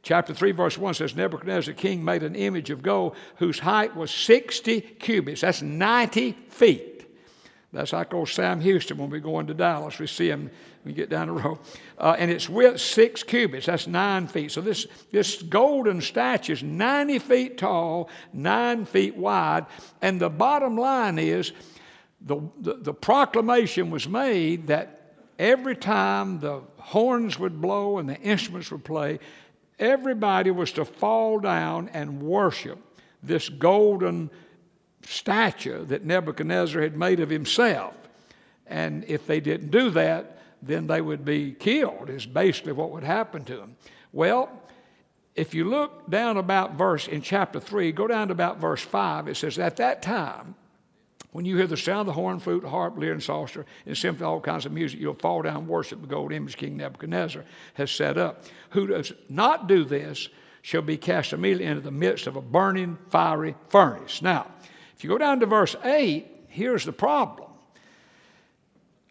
Chapter 0.02 0.32
3, 0.32 0.52
verse 0.52 0.78
1 0.78 0.94
says 0.94 1.16
Nebuchadnezzar 1.16 1.74
king 1.74 2.04
made 2.04 2.22
an 2.22 2.34
image 2.34 2.70
of 2.70 2.82
gold 2.82 3.16
whose 3.36 3.58
height 3.58 3.96
was 3.96 4.10
60 4.10 4.80
cubits. 4.80 5.40
That's 5.40 5.60
90 5.60 6.32
feet. 6.48 6.98
That's 7.72 7.92
like 7.92 8.14
old 8.14 8.30
Sam 8.30 8.60
Houston 8.60 8.96
when 8.96 9.10
we 9.10 9.20
go 9.20 9.38
into 9.40 9.52
Dallas. 9.52 9.98
We 9.98 10.06
see 10.06 10.30
him 10.30 10.44
when 10.44 10.50
we 10.84 10.92
get 10.94 11.10
down 11.10 11.26
the 11.26 11.34
road. 11.34 11.58
Uh, 11.98 12.16
and 12.18 12.30
its 12.30 12.48
width, 12.48 12.80
six 12.80 13.22
cubits. 13.22 13.66
That's 13.66 13.86
nine 13.86 14.26
feet. 14.26 14.52
So 14.52 14.62
this, 14.62 14.86
this 15.12 15.42
golden 15.42 16.00
statue 16.00 16.54
is 16.54 16.62
90 16.62 17.18
feet 17.18 17.58
tall, 17.58 18.08
nine 18.32 18.86
feet 18.86 19.16
wide. 19.16 19.66
And 20.00 20.18
the 20.18 20.30
bottom 20.30 20.78
line 20.78 21.18
is 21.18 21.52
the, 22.22 22.40
the, 22.60 22.74
the 22.74 22.94
proclamation 22.94 23.90
was 23.90 24.08
made 24.08 24.68
that 24.68 25.16
every 25.38 25.76
time 25.76 26.40
the 26.40 26.62
horns 26.78 27.38
would 27.38 27.60
blow 27.60 27.98
and 27.98 28.08
the 28.08 28.18
instruments 28.20 28.70
would 28.70 28.84
play, 28.84 29.18
everybody 29.78 30.50
was 30.50 30.72
to 30.72 30.84
fall 30.84 31.38
down 31.38 31.88
and 31.92 32.22
worship 32.22 32.78
this 33.22 33.48
golden 33.48 34.30
statue 35.02 35.84
that 35.86 36.04
Nebuchadnezzar 36.04 36.82
had 36.82 36.96
made 36.96 37.20
of 37.20 37.30
himself. 37.30 37.94
And 38.66 39.04
if 39.04 39.26
they 39.26 39.40
didn't 39.40 39.70
do 39.70 39.90
that, 39.90 40.38
then 40.60 40.86
they 40.86 41.00
would 41.00 41.24
be 41.24 41.52
killed, 41.52 42.10
is 42.10 42.26
basically 42.26 42.72
what 42.72 42.90
would 42.90 43.04
happen 43.04 43.44
to 43.44 43.56
them. 43.56 43.76
Well, 44.12 44.50
if 45.34 45.54
you 45.54 45.64
look 45.64 46.10
down 46.10 46.36
about 46.36 46.74
verse 46.74 47.06
in 47.06 47.22
chapter 47.22 47.60
3, 47.60 47.92
go 47.92 48.06
down 48.06 48.28
to 48.28 48.32
about 48.32 48.58
verse 48.58 48.82
5, 48.82 49.28
it 49.28 49.36
says, 49.36 49.58
At 49.58 49.76
that 49.76 50.02
time, 50.02 50.56
when 51.32 51.44
you 51.44 51.56
hear 51.56 51.66
the 51.66 51.76
sound 51.76 52.00
of 52.00 52.06
the 52.06 52.12
horn, 52.12 52.38
flute, 52.38 52.64
harp, 52.64 52.96
lyre, 52.96 53.12
and 53.12 53.22
psalter, 53.22 53.66
and 53.86 53.96
symphony, 53.96 54.26
all 54.26 54.40
kinds 54.40 54.66
of 54.66 54.72
music, 54.72 54.98
you'll 54.98 55.14
fall 55.14 55.42
down 55.42 55.56
and 55.56 55.68
worship 55.68 56.00
the 56.00 56.06
gold 56.06 56.32
image 56.32 56.56
King 56.56 56.76
Nebuchadnezzar 56.76 57.44
has 57.74 57.90
set 57.90 58.16
up. 58.16 58.44
Who 58.70 58.86
does 58.86 59.12
not 59.28 59.68
do 59.68 59.84
this, 59.84 60.28
shall 60.62 60.82
be 60.82 60.96
cast 60.96 61.32
immediately 61.32 61.66
into 61.66 61.80
the 61.80 61.90
midst 61.90 62.26
of 62.26 62.36
a 62.36 62.42
burning 62.42 62.98
fiery 63.10 63.54
furnace. 63.70 64.20
Now, 64.20 64.46
if 64.96 65.04
you 65.04 65.08
go 65.08 65.16
down 65.16 65.40
to 65.40 65.46
verse 65.46 65.74
8, 65.84 66.26
here's 66.48 66.84
the 66.84 66.92
problem. 66.92 67.48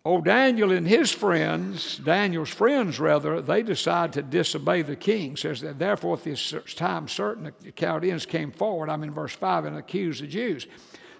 Oh, 0.05 0.21
Daniel 0.21 0.71
and 0.71 0.87
his 0.87 1.11
friends, 1.11 1.97
Daniel's 1.97 2.49
friends 2.49 2.99
rather, 2.99 3.41
they 3.41 3.61
decide 3.63 4.13
to 4.13 4.21
disobey 4.21 4.81
the 4.81 4.95
king. 4.95 5.35
Says 5.35 5.61
that 5.61 5.79
therefore 5.79 6.15
at 6.17 6.23
this 6.23 6.53
time 6.75 7.07
certain 7.07 7.51
the 7.61 7.71
Chaldeans 7.71 8.25
came 8.25 8.51
forward, 8.51 8.89
I'm 8.89 9.03
in 9.03 9.11
verse 9.11 9.33
5, 9.33 9.65
and 9.65 9.77
accused 9.77 10.23
the 10.23 10.27
Jews. 10.27 10.67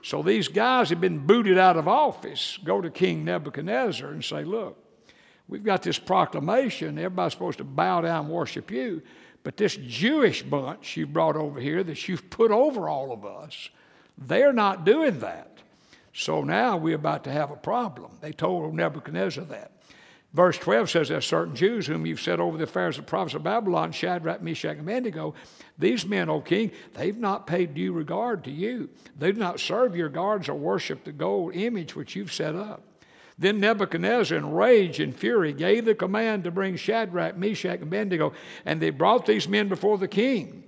So 0.07 0.23
these 0.23 0.47
guys 0.47 0.89
have 0.89 1.01
been 1.01 1.19
booted 1.19 1.57
out 1.57 1.75
of 1.75 1.85
office. 1.85 2.57
Go 2.63 2.79
to 2.79 2.89
King 2.89 3.25
Nebuchadnezzar 3.25 4.09
and 4.09 4.23
say, 4.23 4.45
Look, 4.45 4.77
we've 5.49 5.65
got 5.65 5.83
this 5.83 5.99
proclamation. 5.99 6.97
Everybody's 6.97 7.33
supposed 7.33 7.57
to 7.57 7.65
bow 7.65 7.99
down 7.99 8.23
and 8.23 8.33
worship 8.33 8.71
you. 8.71 9.01
But 9.43 9.57
this 9.57 9.75
Jewish 9.75 10.43
bunch 10.43 10.95
you 10.95 11.07
brought 11.07 11.35
over 11.35 11.59
here 11.59 11.83
that 11.83 12.07
you've 12.07 12.29
put 12.29 12.51
over 12.51 12.87
all 12.87 13.11
of 13.11 13.25
us, 13.25 13.69
they're 14.17 14.53
not 14.53 14.85
doing 14.85 15.19
that. 15.19 15.57
So 16.13 16.41
now 16.41 16.77
we're 16.77 16.95
about 16.95 17.25
to 17.25 17.31
have 17.33 17.51
a 17.51 17.57
problem. 17.57 18.11
They 18.21 18.31
told 18.31 18.73
Nebuchadnezzar 18.73 19.43
that. 19.43 19.73
Verse 20.33 20.57
12 20.57 20.89
says, 20.89 21.09
There's 21.09 21.25
certain 21.25 21.55
Jews 21.55 21.87
whom 21.87 22.05
you've 22.05 22.21
set 22.21 22.39
over 22.39 22.57
the 22.57 22.65
affairs 22.65 22.97
of 22.97 23.05
the 23.05 23.09
prophets 23.09 23.35
of 23.35 23.43
Babylon, 23.43 23.91
Shadrach, 23.91 24.41
Meshach, 24.41 24.77
and 24.77 24.81
Abednego. 24.81 25.33
These 25.79 26.05
men, 26.05 26.29
O 26.29 26.41
king, 26.41 26.71
they've 26.93 27.17
not 27.17 27.47
paid 27.47 27.73
due 27.73 27.93
regard 27.93 28.43
to 28.43 28.51
you. 28.51 28.89
They 29.17 29.31
do 29.31 29.39
not 29.39 29.59
serve 29.59 29.95
your 29.95 30.09
gods 30.09 30.49
or 30.49 30.55
worship 30.55 31.03
the 31.03 31.11
gold 31.11 31.55
image 31.55 31.95
which 31.95 32.15
you've 32.15 32.33
set 32.33 32.55
up. 32.55 32.83
Then 33.39 33.59
Nebuchadnezzar, 33.59 34.37
in 34.37 34.51
rage 34.51 34.99
and 34.99 35.15
fury, 35.15 35.53
gave 35.53 35.85
the 35.85 35.93
command 35.93 36.43
to 36.43 36.51
bring 36.51 36.75
Shadrach, 36.75 37.37
Meshach, 37.37 37.75
and 37.75 37.83
Abednego, 37.83 38.33
and 38.65 38.81
they 38.81 38.89
brought 38.89 39.27
these 39.27 39.47
men 39.47 39.67
before 39.67 39.97
the 39.97 40.07
king. 40.07 40.63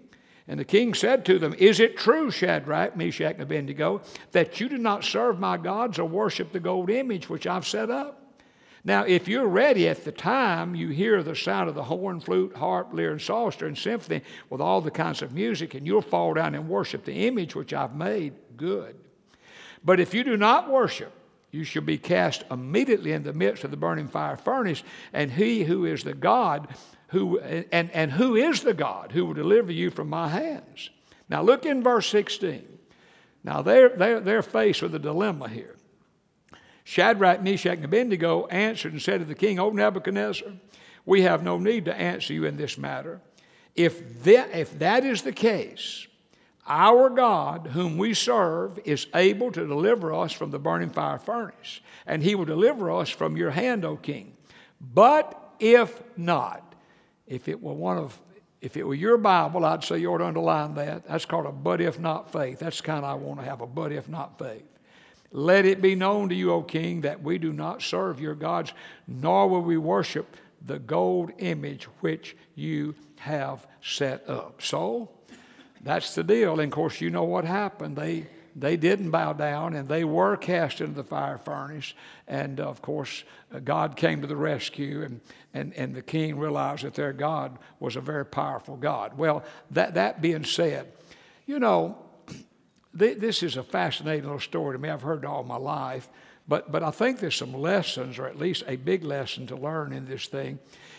And 0.47 0.59
the 0.59 0.65
king 0.65 0.93
said 0.93 1.25
to 1.25 1.37
them, 1.37 1.53
Is 1.57 1.79
it 1.79 1.97
true, 1.97 2.31
Shadrach, 2.31 2.95
Meshach, 2.95 3.33
and 3.33 3.41
Abednego, 3.41 4.01
that 4.31 4.59
you 4.59 4.69
do 4.69 4.77
not 4.77 5.03
serve 5.03 5.39
my 5.39 5.57
gods 5.57 5.99
or 5.99 6.05
worship 6.05 6.51
the 6.51 6.59
gold 6.59 6.89
image 6.89 7.29
which 7.29 7.45
I've 7.45 7.67
set 7.67 7.89
up? 7.89 8.18
Now, 8.83 9.03
if 9.03 9.27
you're 9.27 9.47
ready 9.47 9.89
at 9.89 10.05
the 10.05 10.11
time 10.11 10.73
you 10.73 10.89
hear 10.89 11.21
the 11.21 11.35
sound 11.35 11.69
of 11.69 11.75
the 11.75 11.83
horn, 11.83 12.21
flute, 12.21 12.55
harp, 12.55 12.89
lyre, 12.93 13.11
and 13.11 13.21
psalter, 13.21 13.67
and 13.67 13.77
symphony 13.77 14.21
with 14.49 14.61
all 14.61 14.79
the 14.79 14.91
kinds 14.91 15.21
of 15.21 15.33
music, 15.33 15.73
and 15.73 15.85
you'll 15.85 16.01
fall 16.01 16.33
down 16.33 16.55
and 16.55 16.69
worship 16.69 17.03
the 17.03 17.27
image 17.27 17.55
which 17.55 17.73
I've 17.73 17.95
made, 17.95 18.33
good. 18.55 18.95
But 19.83 19.99
if 19.99 20.13
you 20.13 20.23
do 20.23 20.37
not 20.37 20.69
worship, 20.69 21.11
you 21.51 21.63
shall 21.63 21.81
be 21.81 21.97
cast 21.97 22.43
immediately 22.51 23.11
in 23.11 23.23
the 23.23 23.33
midst 23.33 23.63
of 23.63 23.71
the 23.71 23.77
burning 23.77 24.07
fire 24.07 24.37
furnace, 24.37 24.83
and 25.13 25.31
he 25.31 25.63
who 25.63 25.85
is 25.85 26.03
the 26.03 26.13
God 26.13 26.67
who, 27.07 27.39
and, 27.39 27.89
and 27.91 28.11
who 28.11 28.35
is 28.35 28.61
the 28.61 28.73
God 28.73 29.11
who 29.11 29.25
will 29.25 29.33
deliver 29.33 29.71
you 29.71 29.89
from 29.89 30.09
my 30.09 30.29
hands? 30.29 30.91
Now 31.27 31.41
look 31.41 31.65
in 31.65 31.83
verse 31.83 32.07
16. 32.07 32.65
Now 33.43 33.61
they're, 33.61 33.89
they're, 33.89 34.19
they're 34.19 34.41
faced 34.43 34.81
with 34.81 34.93
a 34.93 34.99
dilemma 34.99 35.49
here. 35.49 35.75
Shadrach, 36.89 37.43
Meshach, 37.43 37.75
and 37.75 37.85
Abednego 37.85 38.47
answered 38.47 38.93
and 38.93 39.01
said 39.01 39.19
to 39.19 39.25
the 39.25 39.35
king, 39.35 39.59
O 39.59 39.69
Nebuchadnezzar, 39.69 40.53
we 41.05 41.21
have 41.21 41.43
no 41.43 41.59
need 41.59 41.85
to 41.85 41.93
answer 41.93 42.33
you 42.33 42.45
in 42.45 42.57
this 42.57 42.79
matter. 42.79 43.21
If 43.75 44.23
that, 44.23 44.55
if 44.55 44.79
that 44.79 45.05
is 45.05 45.21
the 45.21 45.31
case, 45.31 46.07
our 46.65 47.11
God, 47.11 47.67
whom 47.73 47.99
we 47.99 48.15
serve, 48.15 48.79
is 48.85 49.05
able 49.13 49.51
to 49.51 49.67
deliver 49.67 50.11
us 50.15 50.31
from 50.31 50.49
the 50.49 50.57
burning 50.57 50.89
fire 50.89 51.19
furnace, 51.19 51.79
and 52.07 52.23
he 52.23 52.33
will 52.33 52.45
deliver 52.45 52.89
us 52.89 53.11
from 53.11 53.37
your 53.37 53.51
hand, 53.51 53.85
O 53.85 53.95
king. 53.95 54.35
But 54.81 55.39
if 55.59 56.01
not, 56.17 56.73
if 57.27 57.47
it 57.47 57.61
were 57.61 57.73
one 57.73 57.99
of 57.99 58.19
if 58.61 58.75
it 58.75 58.83
were 58.83 58.95
your 58.95 59.17
Bible, 59.19 59.63
I'd 59.63 59.83
say 59.83 59.99
you 59.99 60.11
ought 60.11 60.17
to 60.17 60.25
underline 60.25 60.73
that. 60.73 61.07
That's 61.07 61.25
called 61.25 61.45
a 61.45 61.51
but 61.51 61.81
if 61.81 61.99
not 61.99 62.31
faith. 62.31 62.57
That's 62.57 62.77
the 62.77 62.83
kind 62.83 63.05
I 63.05 63.13
want 63.13 63.39
to 63.39 63.45
have 63.45 63.61
a 63.61 63.67
but 63.67 63.91
if 63.91 64.09
not 64.09 64.39
faith. 64.39 64.65
Let 65.31 65.65
it 65.65 65.81
be 65.81 65.95
known 65.95 66.29
to 66.29 66.35
you, 66.35 66.51
O 66.51 66.63
king, 66.63 67.01
that 67.01 67.21
we 67.21 67.37
do 67.37 67.53
not 67.53 67.81
serve 67.81 68.19
your 68.19 68.35
gods, 68.35 68.73
nor 69.07 69.47
will 69.47 69.61
we 69.61 69.77
worship 69.77 70.37
the 70.65 70.79
gold 70.79 71.31
image 71.37 71.85
which 72.01 72.35
you 72.55 72.95
have 73.17 73.67
set 73.81 74.27
up. 74.29 74.61
So 74.61 75.09
that's 75.81 76.15
the 76.15 76.23
deal. 76.23 76.59
And 76.59 76.71
of 76.71 76.75
course, 76.75 76.99
you 76.99 77.09
know 77.09 77.23
what 77.23 77.45
happened. 77.45 77.95
They 77.95 78.27
they 78.55 78.77
didn't 78.77 79.11
bow 79.11 79.33
down 79.33 79.73
and 79.73 79.87
they 79.87 80.03
were 80.03 80.35
cast 80.35 80.81
into 80.81 80.93
the 80.93 81.03
fire 81.03 81.37
furnace. 81.37 81.93
And 82.27 82.59
of 82.59 82.81
course, 82.81 83.23
God 83.63 83.95
came 83.95 84.21
to 84.21 84.27
the 84.27 84.35
rescue, 84.35 85.03
and, 85.03 85.21
and, 85.53 85.73
and 85.75 85.95
the 85.95 86.01
king 86.01 86.37
realized 86.37 86.83
that 86.83 86.93
their 86.93 87.13
God 87.13 87.57
was 87.79 87.95
a 87.95 88.01
very 88.01 88.25
powerful 88.25 88.75
God. 88.75 89.17
Well, 89.17 89.43
that, 89.71 89.95
that 89.95 90.21
being 90.21 90.43
said, 90.43 90.91
you 91.45 91.59
know, 91.59 91.97
th- 92.99 93.17
this 93.17 93.41
is 93.41 93.57
a 93.57 93.63
fascinating 93.63 94.25
little 94.25 94.39
story 94.39 94.75
to 94.75 94.81
me. 94.81 94.89
I've 94.89 95.01
heard 95.01 95.23
it 95.23 95.25
all 95.25 95.43
my 95.43 95.57
life. 95.57 96.09
But, 96.47 96.71
but 96.71 96.81
I 96.81 96.89
think 96.89 97.19
there's 97.19 97.35
some 97.35 97.53
lessons, 97.53 98.17
or 98.17 98.25
at 98.25 98.39
least 98.39 98.63
a 98.67 98.75
big 98.75 99.03
lesson 99.03 99.45
to 99.47 99.55
learn 99.55 99.93
in 99.93 100.05
this 100.05 100.25
thing. 100.25 100.57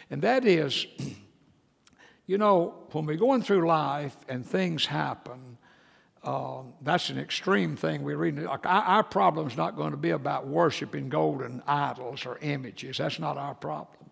And 0.09 0.23
that 0.23 0.45
is, 0.45 0.87
you 2.26 2.38
know, 2.38 2.75
when 2.92 3.04
we're 3.04 3.16
going 3.16 3.42
through 3.42 3.66
life 3.66 4.16
and 4.28 4.47
things 4.47 4.87
happen, 4.87 5.59
um, 6.23 6.75
that's 6.83 7.11
an 7.11 7.19
extreme 7.19 7.76
thing 7.76 8.04
we 8.04 8.14
read. 8.14 8.38
Like 8.38 8.64
our, 8.64 8.83
our 8.83 9.02
problem 9.02 9.49
is 9.49 9.57
not 9.57 9.75
going 9.75 9.90
to 9.90 9.97
be 9.97 10.11
about 10.11 10.47
worshiping 10.47 11.09
golden 11.09 11.62
idols 11.66 12.26
or 12.26 12.38
images. 12.42 12.99
That's 12.99 13.19
not 13.19 13.37
our 13.37 13.54
problem. 13.54 14.09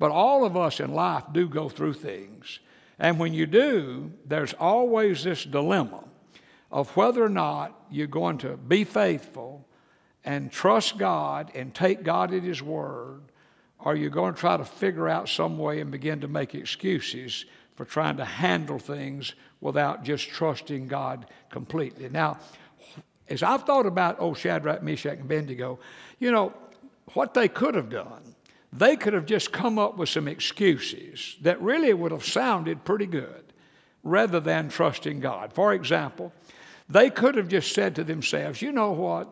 But 0.00 0.10
all 0.10 0.44
of 0.44 0.56
us 0.56 0.80
in 0.80 0.92
life 0.92 1.24
do 1.32 1.48
go 1.48 1.68
through 1.68 1.92
things. 1.92 2.58
And 2.98 3.18
when 3.18 3.32
you 3.32 3.46
do, 3.46 4.10
there's 4.26 4.54
always 4.54 5.22
this 5.22 5.44
dilemma 5.44 6.02
of 6.70 6.94
whether 6.96 7.22
or 7.22 7.28
not 7.28 7.78
you're 7.90 8.06
going 8.06 8.38
to 8.38 8.56
be 8.56 8.84
faithful 8.84 9.66
and 10.24 10.52
trust 10.52 10.98
God 10.98 11.50
and 11.54 11.74
take 11.74 12.02
God 12.02 12.32
at 12.32 12.42
His 12.42 12.62
word, 12.62 13.22
or 13.78 13.94
you're 13.94 14.10
going 14.10 14.34
to 14.34 14.40
try 14.40 14.56
to 14.56 14.64
figure 14.64 15.08
out 15.08 15.28
some 15.28 15.58
way 15.58 15.80
and 15.80 15.90
begin 15.90 16.20
to 16.20 16.28
make 16.28 16.54
excuses 16.54 17.46
for 17.74 17.84
trying 17.84 18.18
to 18.18 18.24
handle 18.24 18.78
things 18.78 19.34
without 19.60 20.04
just 20.04 20.28
trusting 20.28 20.86
God 20.86 21.26
completely. 21.50 22.08
Now, 22.08 22.38
as 23.28 23.42
I've 23.42 23.62
thought 23.62 23.86
about, 23.86 24.20
old 24.20 24.36
Shadrach, 24.36 24.82
Meshach, 24.82 25.12
and 25.12 25.22
Abednego, 25.22 25.78
you 26.18 26.30
know, 26.30 26.52
what 27.14 27.32
they 27.34 27.48
could 27.48 27.74
have 27.74 27.88
done, 27.88 28.34
they 28.72 28.96
could 28.96 29.14
have 29.14 29.26
just 29.26 29.52
come 29.52 29.78
up 29.78 29.96
with 29.96 30.08
some 30.08 30.28
excuses 30.28 31.36
that 31.42 31.60
really 31.60 31.92
would 31.92 32.12
have 32.12 32.24
sounded 32.24 32.84
pretty 32.84 33.06
good 33.06 33.52
rather 34.02 34.40
than 34.40 34.68
trusting 34.68 35.20
God. 35.20 35.52
For 35.52 35.72
example, 35.72 36.32
they 36.90 37.08
could 37.08 37.36
have 37.36 37.48
just 37.48 37.72
said 37.72 37.94
to 37.96 38.04
themselves, 38.04 38.60
you 38.60 38.72
know 38.72 38.90
what? 38.92 39.28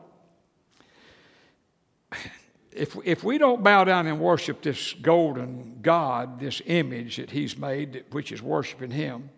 If, 2.71 2.97
if 3.05 3.25
we 3.25 3.38
don't 3.38 3.65
bow 3.65 3.83
down 3.85 4.07
and 4.07 4.21
worship 4.21 4.62
this 4.62 4.93
golden 4.95 5.81
God, 5.83 6.38
this 6.38 6.62
image 6.67 7.17
that 7.17 7.31
He's 7.31 7.59
made, 7.59 8.05
which 8.12 8.31
is 8.31 8.41
worshiping 8.41 8.93
Him, 8.93 9.31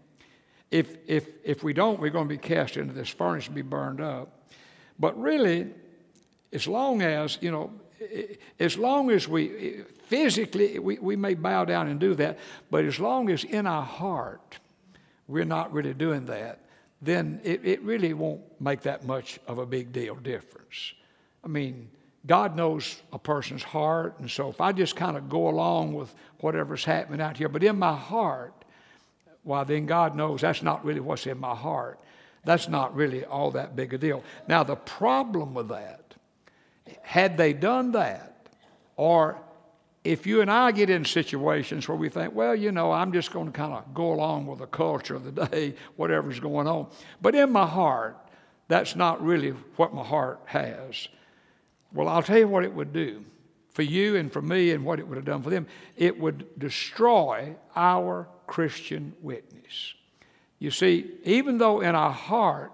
if, 0.71 0.97
if, 1.07 1.27
if 1.43 1.65
we 1.65 1.73
don't, 1.73 1.99
we're 1.99 2.11
going 2.11 2.29
to 2.29 2.35
be 2.35 2.39
cast 2.39 2.77
into 2.77 2.93
this 2.93 3.09
furnace 3.09 3.47
and 3.47 3.55
be 3.55 3.63
burned 3.63 4.01
up. 4.01 4.49
But 4.99 5.19
really, 5.19 5.69
as 6.53 6.69
long 6.69 7.01
as, 7.01 7.39
you 7.41 7.51
know, 7.51 7.73
as 8.59 8.77
long 8.77 9.11
as 9.11 9.27
we 9.27 9.83
physically, 10.07 10.79
we, 10.79 10.99
we 10.99 11.17
may 11.17 11.35
bow 11.35 11.65
down 11.65 11.89
and 11.89 11.99
do 11.99 12.15
that, 12.17 12.39
but 12.71 12.85
as 12.85 13.01
long 13.01 13.31
as 13.31 13.45
in 13.45 13.67
our 13.67 13.83
heart 13.83 14.59
we're 15.27 15.45
not 15.45 15.73
really 15.73 15.95
doing 15.95 16.27
that, 16.27 16.61
then 17.03 17.41
it, 17.45 17.65
it 17.65 17.83
really 17.83 18.13
won't 18.13 18.43
make 18.61 18.83
that 18.83 19.05
much 19.05 19.39
of 19.47 19.59
a 19.59 19.67
big 19.67 19.93
deal 19.93 20.15
difference. 20.15 20.93
I 21.43 21.49
mean, 21.49 21.91
God 22.27 22.55
knows 22.55 23.01
a 23.13 23.19
person's 23.19 23.63
heart, 23.63 24.19
and 24.19 24.31
so 24.31 24.51
if 24.51 24.61
I 24.61 24.73
just 24.73 24.95
kind 24.95 25.17
of 25.17 25.29
go 25.29 25.49
along 25.49 25.95
with 25.95 26.15
whatever's 26.41 26.85
happening 26.85 27.21
out 27.21 27.39
here, 27.39 27.49
but 27.49 27.65
in 27.65 27.79
my 27.79 27.97
heart, 27.97 28.53
well, 29.43 29.65
then 29.65 29.87
God 29.87 30.15
knows 30.15 30.43
that's 30.43 30.63
not 30.63 30.85
really 30.85 31.01
what's 31.01 31.27
in 31.27 31.39
my 31.39 31.55
heart. 31.55 31.99
That's 32.45 32.69
not 32.69 32.95
really 32.95 33.25
all 33.25 33.51
that 33.53 33.75
big 33.75 33.95
a 33.95 33.99
deal. 33.99 34.23
Now, 34.47 34.63
the 34.65 34.77
problem 34.77 35.55
with 35.55 35.69
that, 35.69 36.15
had 37.03 37.37
they 37.37 37.55
done 37.55 37.93
that, 37.93 38.49
or 38.97 39.41
if 40.03 40.27
you 40.27 40.41
and 40.41 40.51
I 40.51 40.73
get 40.73 40.89
in 40.89 41.05
situations 41.05 41.87
where 41.87 41.97
we 41.97 42.09
think, 42.09 42.35
well, 42.35 42.55
you 42.55 42.73
know, 42.73 42.91
I'm 42.91 43.13
just 43.13 43.33
going 43.33 43.47
to 43.47 43.53
kind 43.53 43.73
of 43.73 43.93
go 43.93 44.13
along 44.13 44.47
with 44.47 44.61
the 44.61 44.67
culture 44.67 45.15
of 45.15 45.25
the 45.25 45.47
day, 45.47 45.75
whatever's 45.97 46.41
going 46.41 46.67
on. 46.67 46.87
But 47.21 47.35
in 47.35 47.53
my 47.53 47.67
heart, 47.67 48.17
that's 48.69 48.97
not 48.97 49.23
really 49.23 49.51
what 49.77 49.93
my 49.93 50.05
heart 50.05 50.41
has. 50.47 51.09
Well, 51.93 52.09
I'll 52.09 52.23
tell 52.23 52.39
you 52.39 52.49
what 52.49 52.65
it 52.65 52.73
would 52.73 52.93
do 52.93 53.25
for 53.73 53.83
you 53.83 54.17
and 54.17 54.33
for 54.33 54.41
me 54.41 54.71
and 54.71 54.85
what 54.85 54.99
it 54.99 55.07
would 55.07 55.17
have 55.17 55.25
done 55.25 55.43
for 55.43 55.51
them. 55.51 55.67
It 55.97 56.19
would 56.19 56.59
destroy 56.59 57.55
our 57.77 58.27
Christian 58.47 59.13
witness. 59.21 59.95
You 60.59 60.71
see, 60.71 61.11
even 61.25 61.59
though 61.59 61.81
in 61.81 61.95
our 61.95 62.13
heart 62.13 62.73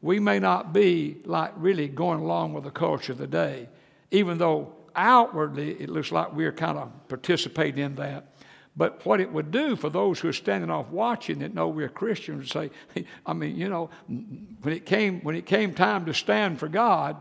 we 0.00 0.18
may 0.18 0.38
not 0.40 0.72
be 0.72 1.18
like 1.24 1.52
really 1.56 1.88
going 1.88 2.20
along 2.20 2.52
with 2.52 2.64
the 2.64 2.70
culture 2.70 3.12
of 3.12 3.18
the 3.18 3.26
day, 3.26 3.68
even 4.10 4.38
though 4.38 4.74
outwardly 4.94 5.72
it 5.80 5.88
looks 5.88 6.12
like 6.12 6.32
we're 6.32 6.52
kind 6.52 6.78
of 6.78 6.90
participating 7.08 7.84
in 7.84 7.94
that, 7.96 8.34
But 8.76 9.04
what 9.04 9.20
it 9.20 9.30
would 9.32 9.50
do 9.50 9.76
for 9.76 9.90
those 9.90 10.18
who 10.18 10.28
are 10.28 10.32
standing 10.32 10.70
off 10.70 10.88
watching 10.88 11.40
that 11.40 11.54
know 11.54 11.68
we're 11.68 11.88
Christians 11.88 12.38
would 12.38 12.70
say, 12.94 13.04
I 13.26 13.32
mean, 13.32 13.56
you 13.56 13.68
know, 13.68 13.90
when 14.06 14.74
it 14.74 14.86
came, 14.86 15.20
when 15.20 15.36
it 15.36 15.46
came 15.46 15.74
time 15.74 16.06
to 16.06 16.14
stand 16.14 16.58
for 16.58 16.68
God, 16.68 17.16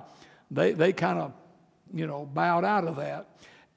they, 0.49 0.73
they 0.73 0.93
kind 0.93 1.19
of, 1.19 1.33
you 1.93 2.07
know, 2.07 2.25
bowed 2.25 2.65
out 2.65 2.87
of 2.87 2.97
that. 2.97 3.27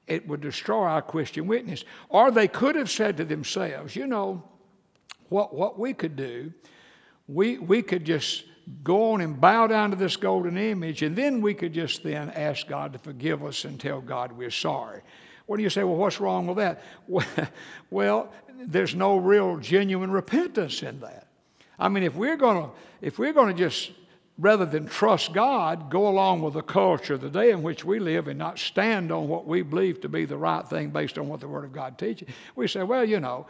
It 0.07 0.27
would 0.27 0.41
destroy 0.41 0.83
our 0.83 1.01
Christian 1.01 1.47
witness. 1.47 1.83
Or 2.09 2.31
they 2.31 2.47
could 2.47 2.75
have 2.75 2.91
said 2.91 3.17
to 3.17 3.25
themselves, 3.25 3.95
you 3.95 4.07
know, 4.07 4.43
what, 5.29 5.53
what 5.53 5.79
we 5.79 5.93
could 5.93 6.15
do, 6.15 6.53
we, 7.27 7.57
we 7.57 7.81
could 7.81 8.05
just 8.05 8.43
go 8.83 9.13
on 9.13 9.21
and 9.21 9.39
bow 9.39 9.67
down 9.67 9.91
to 9.91 9.95
this 9.95 10.15
golden 10.15 10.57
image, 10.57 11.01
and 11.01 11.15
then 11.15 11.41
we 11.41 11.53
could 11.53 11.73
just 11.73 12.03
then 12.03 12.29
ask 12.31 12.67
God 12.67 12.93
to 12.93 12.99
forgive 12.99 13.43
us 13.43 13.65
and 13.65 13.79
tell 13.79 14.01
God 14.01 14.31
we're 14.31 14.51
sorry. 14.51 15.01
What 15.45 15.57
do 15.57 15.63
you 15.63 15.69
say? 15.69 15.83
Well, 15.83 15.97
what's 15.97 16.19
wrong 16.19 16.47
with 16.47 16.57
that? 16.57 16.81
Well, 17.91 18.33
there's 18.57 18.95
no 18.95 19.17
real 19.17 19.57
genuine 19.57 20.11
repentance 20.11 20.81
in 20.81 20.99
that. 21.01 21.27
I 21.77 21.87
mean, 21.87 22.03
if 22.03 22.15
we're 22.15 22.37
to 22.37 22.71
if 23.01 23.19
we're 23.19 23.31
to 23.31 23.53
just 23.53 23.91
rather 24.37 24.65
than 24.65 24.85
trust 24.87 25.33
God, 25.33 25.89
go 25.89 26.07
along 26.07 26.41
with 26.41 26.55
the 26.55 26.61
culture 26.61 27.13
of 27.13 27.21
the 27.21 27.29
day 27.29 27.51
in 27.51 27.63
which 27.63 27.85
we 27.85 27.99
live 27.99 28.27
and 28.27 28.37
not 28.37 28.59
stand 28.59 29.11
on 29.11 29.27
what 29.27 29.45
we 29.45 29.61
believe 29.61 30.01
to 30.01 30.09
be 30.09 30.25
the 30.25 30.37
right 30.37 30.67
thing 30.67 30.89
based 30.89 31.17
on 31.17 31.29
what 31.29 31.39
the 31.39 31.47
Word 31.47 31.63
of 31.63 31.71
God 31.71 31.97
teaches, 31.97 32.27
we 32.55 32.67
say, 32.67 32.83
well, 32.83 33.05
you 33.05 33.19
know, 33.19 33.47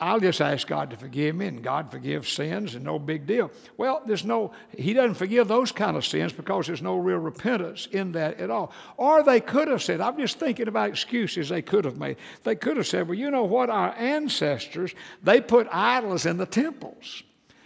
I'll 0.00 0.18
just 0.18 0.40
ask 0.40 0.66
God 0.66 0.90
to 0.90 0.96
forgive 0.96 1.36
me, 1.36 1.46
and 1.46 1.62
God 1.62 1.90
forgives 1.90 2.32
sins, 2.32 2.74
and 2.74 2.82
no 2.82 2.98
big 2.98 3.26
deal. 3.26 3.50
Well, 3.76 4.02
there's 4.06 4.24
no, 4.24 4.52
He 4.76 4.94
doesn't 4.94 5.16
forgive 5.16 5.46
those 5.46 5.72
kind 5.72 5.94
of 5.96 6.06
sins 6.06 6.32
because 6.32 6.66
there's 6.66 6.80
no 6.80 6.96
real 6.96 7.18
repentance 7.18 7.86
in 7.92 8.12
that 8.12 8.40
at 8.40 8.50
all. 8.50 8.72
Or 8.96 9.22
they 9.22 9.40
could 9.40 9.68
have 9.68 9.82
said, 9.82 10.00
I'm 10.00 10.16
just 10.16 10.38
thinking 10.38 10.68
about 10.68 10.88
excuses 10.88 11.50
they 11.50 11.60
could 11.60 11.84
have 11.84 11.98
made. 11.98 12.16
They 12.44 12.54
could 12.56 12.78
have 12.78 12.86
said, 12.86 13.08
well, 13.08 13.18
you 13.18 13.30
know 13.30 13.44
what? 13.44 13.68
Our 13.68 13.94
ancestors, 13.94 14.94
they 15.22 15.42
put 15.42 15.68
idols 15.70 16.24
in 16.24 16.38
the 16.38 16.46
temples. 16.46 17.22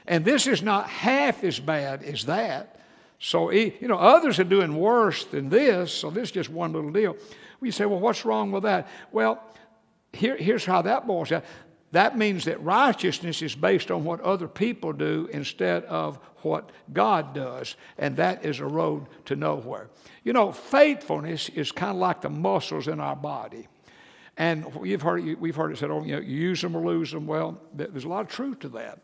And 0.07 0.25
this 0.25 0.49
is 0.49 0.61
not 0.61 0.89
half 0.89 1.45
as 1.45 1.61
bad 1.61 2.03
as 2.03 2.25
that. 2.25 2.81
So, 3.21 3.51
you 3.51 3.87
know, 3.89 3.97
others 3.97 4.41
are 4.41 4.45
doing 4.45 4.77
worse 4.77 5.25
than 5.25 5.49
this, 5.49 5.93
so 5.93 6.11
this 6.11 6.25
is 6.25 6.31
just 6.33 6.51
one 6.51 6.73
little 6.73 6.91
deal. 6.91 7.17
We 7.61 7.71
say, 7.71 7.87
well, 7.87 8.01
what's 8.01 8.25
wrong 8.25 8.51
with 8.51 8.65
that? 8.65 8.89
Well, 9.13 9.43
here, 10.13 10.37
here's 10.37 10.65
how 10.65 10.83
that 10.83 11.07
boils 11.07 11.31
down. 11.31 11.43
That 11.95 12.19
means 12.19 12.47
that 12.47 12.61
righteousness 12.61 13.41
is 13.41 13.55
based 13.55 13.89
on 13.93 14.03
what 14.03 14.21
other 14.21 14.49
people 14.49 14.93
do 14.93 15.29
instead 15.33 15.85
of 15.85 16.19
what 16.39 16.73
God 16.93 17.35
does, 17.35 17.77
and 17.99 18.17
that 18.17 18.45
is 18.45 18.59
a 18.59 18.67
road 18.67 19.07
to 19.27 19.37
nowhere. 19.37 19.91
You 20.25 20.33
know, 20.33 20.51
faithfulness 20.51 21.51
is 21.51 21.71
kind 21.71 21.93
of 21.93 21.99
like 21.99 22.21
the 22.21 22.31
muscles 22.31 22.89
in 22.89 22.99
our 22.99 23.15
body. 23.15 23.69
And 24.37 24.67
you've 24.83 25.03
heard, 25.03 25.41
we've 25.41 25.55
heard 25.55 25.71
it 25.71 25.79
said, 25.79 25.93
oh, 25.93 26.03
you, 26.03 26.17
know, 26.17 26.21
you 26.21 26.37
use 26.37 26.61
them 26.61 26.75
or 26.75 26.85
lose 26.85 27.13
them. 27.13 27.29
Well, 27.29 27.61
there's 27.73 28.03
a 28.03 28.09
lot 28.09 28.23
of 28.23 28.29
truth 28.29 28.59
to 28.61 28.71
that. 28.71 28.99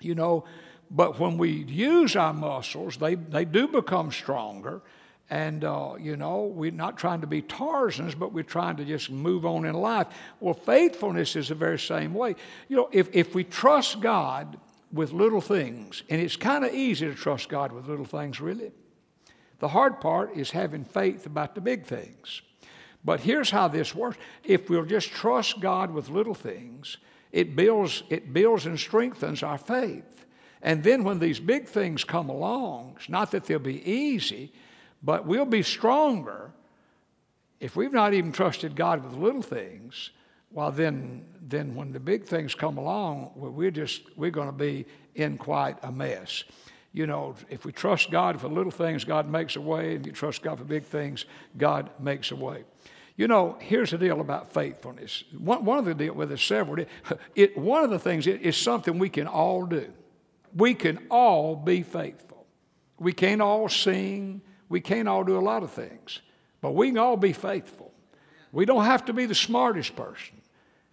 You 0.00 0.14
know, 0.14 0.46
but 0.90 1.20
when 1.20 1.36
we 1.36 1.50
use 1.50 2.16
our 2.16 2.32
muscles, 2.32 2.96
they, 2.96 3.16
they 3.16 3.44
do 3.44 3.68
become 3.68 4.10
stronger. 4.10 4.80
And, 5.28 5.64
uh, 5.64 5.94
you 5.98 6.16
know, 6.16 6.44
we're 6.44 6.70
not 6.70 6.96
trying 6.96 7.20
to 7.22 7.26
be 7.26 7.42
Tarzans, 7.42 8.16
but 8.16 8.32
we're 8.32 8.44
trying 8.44 8.76
to 8.76 8.84
just 8.84 9.10
move 9.10 9.44
on 9.44 9.64
in 9.64 9.74
life. 9.74 10.06
Well, 10.38 10.54
faithfulness 10.54 11.34
is 11.34 11.48
the 11.48 11.56
very 11.56 11.80
same 11.80 12.14
way. 12.14 12.36
You 12.68 12.76
know, 12.76 12.88
if, 12.92 13.08
if 13.12 13.34
we 13.34 13.42
trust 13.42 14.00
God 14.00 14.56
with 14.92 15.12
little 15.12 15.40
things, 15.40 16.04
and 16.08 16.20
it's 16.20 16.36
kind 16.36 16.64
of 16.64 16.72
easy 16.72 17.06
to 17.06 17.14
trust 17.14 17.48
God 17.48 17.72
with 17.72 17.88
little 17.88 18.04
things, 18.04 18.40
really. 18.40 18.70
The 19.58 19.68
hard 19.68 20.00
part 20.00 20.36
is 20.36 20.50
having 20.50 20.84
faith 20.84 21.26
about 21.26 21.54
the 21.54 21.60
big 21.60 21.86
things. 21.86 22.42
But 23.04 23.20
here's 23.20 23.50
how 23.50 23.68
this 23.68 23.94
works 23.94 24.18
if 24.44 24.68
we'll 24.68 24.84
just 24.84 25.10
trust 25.10 25.60
God 25.60 25.92
with 25.92 26.08
little 26.08 26.34
things, 26.34 26.98
it 27.32 27.56
builds, 27.56 28.02
it 28.10 28.32
builds 28.32 28.66
and 28.66 28.78
strengthens 28.78 29.42
our 29.42 29.58
faith. 29.58 30.26
And 30.62 30.82
then 30.82 31.04
when 31.04 31.18
these 31.18 31.38
big 31.38 31.68
things 31.68 32.02
come 32.04 32.28
along, 32.28 32.94
it's 32.96 33.08
not 33.08 33.30
that 33.30 33.44
they'll 33.44 33.58
be 33.58 33.88
easy, 33.88 34.52
but 35.02 35.26
we'll 35.26 35.44
be 35.44 35.62
stronger 35.62 36.50
if 37.60 37.76
we've 37.76 37.92
not 37.92 38.14
even 38.14 38.32
trusted 38.32 38.76
God 38.76 39.04
with 39.04 39.14
little 39.14 39.42
things. 39.42 40.10
Well, 40.50 40.70
then, 40.70 41.24
then 41.40 41.74
when 41.74 41.92
the 41.92 42.00
big 42.00 42.24
things 42.24 42.54
come 42.54 42.78
along, 42.78 43.32
we're 43.34 43.70
just 43.70 44.02
we're 44.16 44.30
going 44.30 44.48
to 44.48 44.52
be 44.52 44.86
in 45.14 45.38
quite 45.38 45.76
a 45.82 45.90
mess. 45.90 46.44
You 46.92 47.06
know, 47.06 47.34
if 47.50 47.64
we 47.64 47.72
trust 47.72 48.10
God 48.10 48.40
for 48.40 48.48
little 48.48 48.70
things, 48.70 49.04
God 49.04 49.28
makes 49.28 49.56
a 49.56 49.60
way. 49.60 49.96
And 49.96 50.06
you 50.06 50.12
trust 50.12 50.42
God 50.42 50.58
for 50.58 50.64
big 50.64 50.84
things, 50.84 51.26
God 51.58 51.90
makes 52.00 52.30
a 52.30 52.36
way. 52.36 52.64
You 53.16 53.28
know, 53.28 53.56
here's 53.60 53.90
the 53.90 53.98
deal 53.98 54.20
about 54.20 54.52
faithfulness. 54.52 55.24
One, 55.36 55.64
one 55.64 55.78
of 55.78 55.86
the 55.86 55.94
deal 55.94 56.14
with 56.14 56.30
well, 56.30 56.38
several. 56.38 56.84
It, 57.34 57.56
one 57.56 57.82
of 57.84 57.90
the 57.90 57.98
things 57.98 58.26
it, 58.26 58.42
is 58.42 58.56
something 58.56 58.98
we 58.98 59.08
can 59.08 59.26
all 59.26 59.66
do. 59.66 59.92
We 60.54 60.74
can 60.74 61.06
all 61.10 61.56
be 61.56 61.82
faithful. 61.82 62.46
We 62.98 63.12
can't 63.12 63.42
all 63.42 63.68
sing. 63.68 64.42
We 64.68 64.80
can't 64.80 65.08
all 65.08 65.24
do 65.24 65.38
a 65.38 65.40
lot 65.40 65.62
of 65.62 65.70
things, 65.70 66.20
but 66.60 66.72
we 66.72 66.88
can 66.88 66.98
all 66.98 67.16
be 67.16 67.32
faithful. 67.32 67.92
We 68.52 68.64
don't 68.64 68.84
have 68.84 69.04
to 69.06 69.12
be 69.12 69.26
the 69.26 69.34
smartest 69.34 69.96
person, 69.96 70.40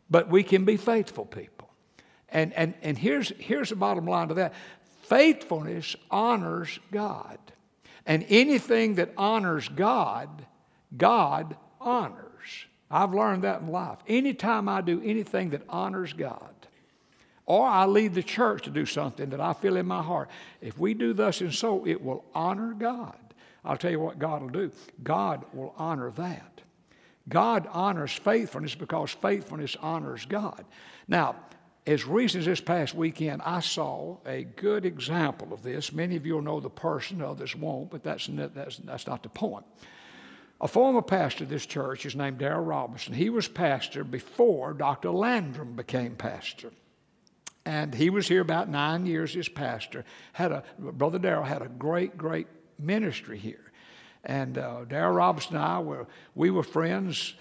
but 0.10 0.30
we 0.30 0.44
can 0.44 0.66
be 0.66 0.78
faithful 0.78 1.26
people. 1.26 1.70
And, 2.30 2.54
and, 2.54 2.74
and 2.82 2.98
here's, 2.98 3.30
here's 3.38 3.70
the 3.70 3.76
bottom 3.76 4.06
line 4.06 4.30
to 4.30 4.34
that 4.36 4.54
faithfulness 5.04 5.96
honors 6.10 6.80
God. 6.92 7.38
And 8.06 8.26
anything 8.28 8.96
that 8.96 9.14
honors 9.18 9.70
God, 9.70 10.46
God 10.96 11.56
honors. 11.80 12.66
I've 12.92 13.14
learned 13.14 13.44
that 13.44 13.62
in 13.62 13.68
life. 13.68 14.00
Anytime 14.08 14.68
I 14.68 14.82
do 14.82 15.02
anything 15.04 15.52
that 15.52 15.62
honors 15.70 16.14
God, 16.14 16.54
or 17.46 17.68
I 17.68 17.86
lead 17.86 18.14
the 18.14 18.24
church 18.24 18.64
to 18.64 18.70
do 18.70 18.86
something 18.86 19.30
that 19.32 19.42
I 19.42 19.54
feel 19.54 19.78
in 19.78 19.86
my 19.86 20.02
heart, 20.02 20.30
if 20.62 20.78
we 20.78 20.94
do 20.94 21.14
thus 21.14 21.42
and 21.42 21.54
so, 21.54 21.86
it 21.86 22.02
will 22.02 22.24
honor 22.34 22.74
God. 22.74 23.18
I'll 23.66 23.78
tell 23.78 23.92
you 23.92 24.00
what 24.00 24.20
God 24.20 24.42
will 24.42 24.50
do 24.50 24.72
God 25.04 25.46
will 25.54 25.74
honor 25.78 26.12
that. 26.12 26.62
God 27.30 27.68
honors 27.72 28.12
faithfulness 28.12 28.76
because 28.76 29.12
faithfulness 29.12 29.78
honors 29.82 30.26
God. 30.26 30.66
Now, 31.08 31.38
as 31.86 32.06
recent 32.06 32.42
as 32.42 32.46
this 32.46 32.62
past 32.62 32.94
weekend, 32.96 33.42
I 33.44 33.60
saw 33.60 34.18
a 34.26 34.44
good 34.44 34.86
example 34.86 35.54
of 35.54 35.64
this. 35.64 35.92
Many 35.92 36.16
of 36.16 36.26
you 36.26 36.36
will 36.36 36.42
know 36.42 36.60
the 36.60 36.70
person, 36.70 37.22
others 37.22 37.56
won't, 37.56 37.92
but 37.92 38.04
that's, 38.04 38.30
that's, 38.30 38.78
that's 38.78 39.08
not 39.08 39.24
the 39.24 39.30
point. 39.30 39.66
A 40.62 40.68
former 40.68 41.02
pastor 41.02 41.44
of 41.44 41.50
this 41.50 41.66
church 41.66 42.06
is 42.06 42.16
named 42.16 42.38
Darrell 42.38 42.64
Robinson. 42.64 43.14
He 43.14 43.30
was 43.30 43.50
pastor 43.50 44.06
before 44.06 44.74
Dr. 44.74 45.12
Landrum 45.12 45.76
became 45.76 46.16
pastor. 46.16 46.72
And 47.66 47.94
he 47.94 48.10
was 48.10 48.28
here 48.28 48.42
about 48.42 48.70
nine 48.70 49.06
years 49.06 49.36
as 49.36 49.50
pastor. 49.50 50.06
Had 50.32 50.52
a, 50.54 50.64
Brother 50.80 51.20
Darrell 51.20 51.44
had 51.44 51.62
a 51.62 51.68
great, 51.68 52.18
great 52.18 52.48
ministry 52.84 53.38
here. 53.38 53.72
And 54.24 54.58
uh, 54.58 54.86
Darrell 54.86 55.14
Robinson 55.14 55.56
and 55.56 55.66
I 55.66 55.80
were, 55.80 56.08
we 56.36 56.50
were 56.50 56.64
friends 56.64 57.34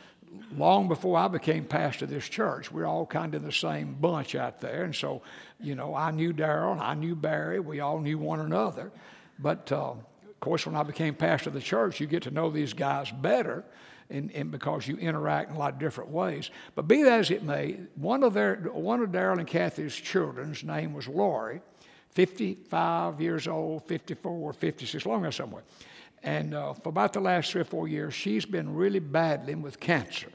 long 0.57 0.89
before 0.89 1.19
I 1.19 1.29
became 1.29 1.65
pastor 1.65 2.05
of 2.05 2.11
this 2.11 2.29
church. 2.29 2.73
We 2.73 2.83
are 2.83 2.87
all 2.87 3.07
kind 3.07 3.35
of 3.35 3.43
the 3.43 3.53
same 3.53 3.95
bunch 3.95 4.35
out 4.35 4.61
there. 4.61 4.85
And 4.85 4.95
so, 4.95 5.23
you 5.61 5.75
know, 5.75 5.95
I 5.95 6.11
knew 6.11 6.33
Darrell, 6.33 6.79
I 6.81 6.95
knew 6.95 7.15
Barry, 7.15 7.61
we 7.61 7.81
all 7.81 8.01
knew 8.01 8.19
one 8.19 8.41
another. 8.41 8.91
But 9.39 9.71
uh, 9.71 9.93
of 9.93 10.41
course, 10.41 10.67
when 10.67 10.75
I 10.75 10.83
became 10.83 11.15
pastor 11.15 11.51
of 11.51 11.55
the 11.55 11.61
church, 11.61 12.01
you 12.01 12.07
get 12.07 12.25
to 12.25 12.31
know 12.31 12.51
these 12.51 12.73
guys 12.73 13.11
better. 13.11 13.65
And, 14.11 14.31
and, 14.33 14.51
because 14.51 14.87
you 14.87 14.97
interact 14.97 15.49
in 15.49 15.57
a 15.57 15.59
lot 15.59 15.73
of 15.73 15.79
different 15.79 16.11
ways. 16.11 16.51
But 16.75 16.87
be 16.87 17.03
that 17.03 17.21
as 17.21 17.31
it 17.31 17.45
may, 17.45 17.79
one 17.95 18.23
of 18.23 18.35
their 18.35 18.57
one 18.57 19.01
of 19.01 19.11
Darrell 19.11 19.39
and 19.39 19.49
Kathy's 19.49 19.95
children's 19.95 20.63
name 20.63 20.93
was 20.93 21.09
Lori, 21.09 21.63
55 22.15 23.21
years 23.21 23.49
old, 23.49 23.87
54, 23.87 24.53
56, 24.53 25.07
long 25.07 25.23
ago 25.23 25.31
somewhere. 25.31 25.63
And 26.23 26.55
uh, 26.55 26.75
for 26.75 26.91
about 26.91 27.13
the 27.13 27.21
last 27.21 27.51
three 27.51 27.63
or 27.63 27.65
four 27.65 27.89
years, 27.89 28.15
she's 28.15 28.45
been 28.45 28.75
really 28.75 29.01
battling 29.01 29.63
with 29.63 29.81
cancer. 29.81 30.29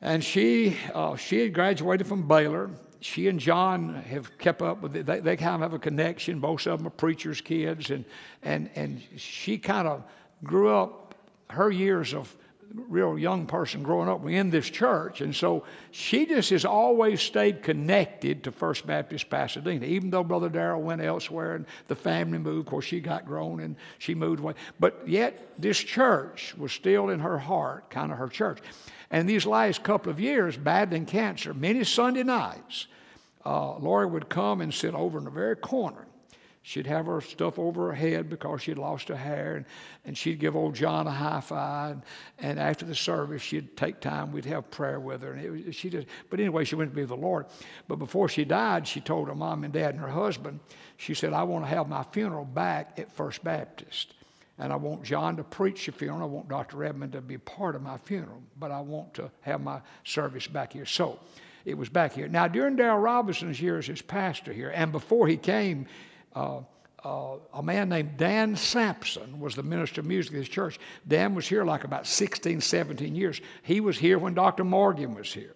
And 0.00 0.24
she, 0.24 0.76
uh, 0.94 1.16
she 1.16 1.40
had 1.40 1.52
graduated 1.52 2.06
from 2.06 2.26
Baylor. 2.26 2.70
She 3.00 3.28
and 3.28 3.38
John 3.38 3.94
have 3.94 4.36
kept 4.38 4.62
up 4.62 4.80
with 4.80 4.96
it. 4.96 5.06
They, 5.06 5.20
they 5.20 5.36
kind 5.36 5.56
of 5.56 5.60
have 5.60 5.74
a 5.74 5.78
connection. 5.78 6.40
Both 6.40 6.66
of 6.66 6.78
them 6.78 6.86
are 6.86 6.90
preachers' 6.90 7.40
kids. 7.40 7.90
And, 7.90 8.04
and, 8.42 8.70
and 8.74 9.02
she 9.16 9.58
kind 9.58 9.86
of 9.86 10.02
grew 10.42 10.74
up 10.74 11.14
her 11.50 11.70
years 11.70 12.14
of 12.14 12.34
real 12.74 13.18
young 13.18 13.46
person 13.46 13.82
growing 13.82 14.08
up 14.08 14.26
in 14.26 14.50
this 14.50 14.68
church. 14.68 15.20
And 15.20 15.34
so 15.34 15.64
she 15.90 16.26
just 16.26 16.50
has 16.50 16.64
always 16.64 17.20
stayed 17.20 17.62
connected 17.62 18.44
to 18.44 18.52
First 18.52 18.86
Baptist 18.86 19.28
Pasadena, 19.28 19.86
even 19.86 20.10
though 20.10 20.24
Brother 20.24 20.48
Darrell 20.48 20.82
went 20.82 21.02
elsewhere 21.02 21.54
and 21.54 21.66
the 21.88 21.94
family 21.94 22.38
moved. 22.38 22.66
Of 22.66 22.70
course, 22.70 22.84
she 22.84 23.00
got 23.00 23.26
grown 23.26 23.60
and 23.60 23.76
she 23.98 24.14
moved 24.14 24.40
away. 24.40 24.54
But 24.80 25.06
yet, 25.06 25.52
this 25.58 25.78
church 25.78 26.54
was 26.56 26.72
still 26.72 27.10
in 27.10 27.20
her 27.20 27.38
heart, 27.38 27.90
kind 27.90 28.12
of 28.12 28.18
her 28.18 28.28
church. 28.28 28.58
And 29.10 29.28
these 29.28 29.44
last 29.44 29.82
couple 29.82 30.10
of 30.10 30.18
years, 30.18 30.56
battling 30.56 31.06
cancer, 31.06 31.52
many 31.52 31.84
Sunday 31.84 32.22
nights, 32.22 32.86
uh, 33.44 33.76
Lori 33.78 34.06
would 34.06 34.28
come 34.28 34.60
and 34.60 34.72
sit 34.72 34.94
over 34.94 35.18
in 35.18 35.24
the 35.24 35.30
very 35.30 35.56
corner 35.56 36.06
She'd 36.64 36.86
have 36.86 37.06
her 37.06 37.20
stuff 37.20 37.58
over 37.58 37.88
her 37.88 37.92
head 37.92 38.30
because 38.30 38.62
she'd 38.62 38.78
lost 38.78 39.08
her 39.08 39.16
hair, 39.16 39.56
and, 39.56 39.66
and 40.04 40.16
she'd 40.16 40.38
give 40.38 40.54
old 40.54 40.76
John 40.76 41.08
a 41.08 41.10
high 41.10 41.40
five. 41.40 41.92
And, 41.92 42.02
and 42.38 42.60
after 42.60 42.84
the 42.84 42.94
service, 42.94 43.42
she'd 43.42 43.76
take 43.76 44.00
time. 44.00 44.30
We'd 44.30 44.44
have 44.44 44.70
prayer 44.70 45.00
with 45.00 45.22
her, 45.22 45.32
and 45.32 45.66
was, 45.66 45.74
she 45.74 45.90
just. 45.90 46.06
But 46.30 46.38
anyway, 46.38 46.64
she 46.64 46.76
went 46.76 46.90
to 46.90 46.94
be 46.94 47.02
with 47.02 47.08
the 47.08 47.16
Lord. 47.16 47.46
But 47.88 47.96
before 47.96 48.28
she 48.28 48.44
died, 48.44 48.86
she 48.86 49.00
told 49.00 49.26
her 49.26 49.34
mom 49.34 49.64
and 49.64 49.72
dad 49.72 49.94
and 49.94 50.02
her 50.02 50.08
husband, 50.10 50.60
she 50.98 51.14
said, 51.14 51.32
"I 51.32 51.42
want 51.42 51.64
to 51.64 51.68
have 51.68 51.88
my 51.88 52.04
funeral 52.04 52.44
back 52.44 52.98
at 52.98 53.10
First 53.10 53.42
Baptist." 53.42 54.14
And 54.58 54.72
I 54.72 54.76
want 54.76 55.02
John 55.02 55.36
to 55.38 55.44
preach 55.44 55.86
the 55.86 55.92
funeral. 55.92 56.22
I 56.22 56.26
want 56.26 56.48
Dr. 56.48 56.76
Redmond 56.76 57.14
to 57.14 57.20
be 57.20 57.38
part 57.38 57.74
of 57.74 57.82
my 57.82 57.98
funeral, 57.98 58.40
but 58.60 58.70
I 58.70 58.80
want 58.80 59.14
to 59.14 59.30
have 59.40 59.60
my 59.60 59.80
service 60.04 60.46
back 60.46 60.74
here. 60.74 60.86
So 60.86 61.18
it 61.64 61.76
was 61.76 61.88
back 61.88 62.12
here. 62.12 62.28
Now, 62.28 62.46
during 62.46 62.76
Darrell 62.76 62.98
Robinson's 62.98 63.60
years 63.60 63.88
as 63.88 64.02
pastor 64.02 64.52
here, 64.52 64.70
and 64.70 64.92
before 64.92 65.26
he 65.26 65.36
came, 65.36 65.86
uh, 66.34 66.60
uh, 67.04 67.36
a 67.52 67.62
man 67.62 67.88
named 67.88 68.16
Dan 68.16 68.54
Sampson 68.54 69.40
was 69.40 69.56
the 69.56 69.62
minister 69.62 70.00
of 70.00 70.06
music 70.06 70.34
at 70.34 70.38
this 70.40 70.48
church. 70.48 70.78
Dan 71.06 71.34
was 71.34 71.48
here 71.48 71.64
like 71.64 71.84
about 71.84 72.06
16, 72.06 72.60
17 72.60 73.14
years. 73.14 73.40
He 73.62 73.80
was 73.80 73.98
here 73.98 74.18
when 74.18 74.34
Dr. 74.34 74.64
Morgan 74.64 75.14
was 75.14 75.32
here. 75.32 75.54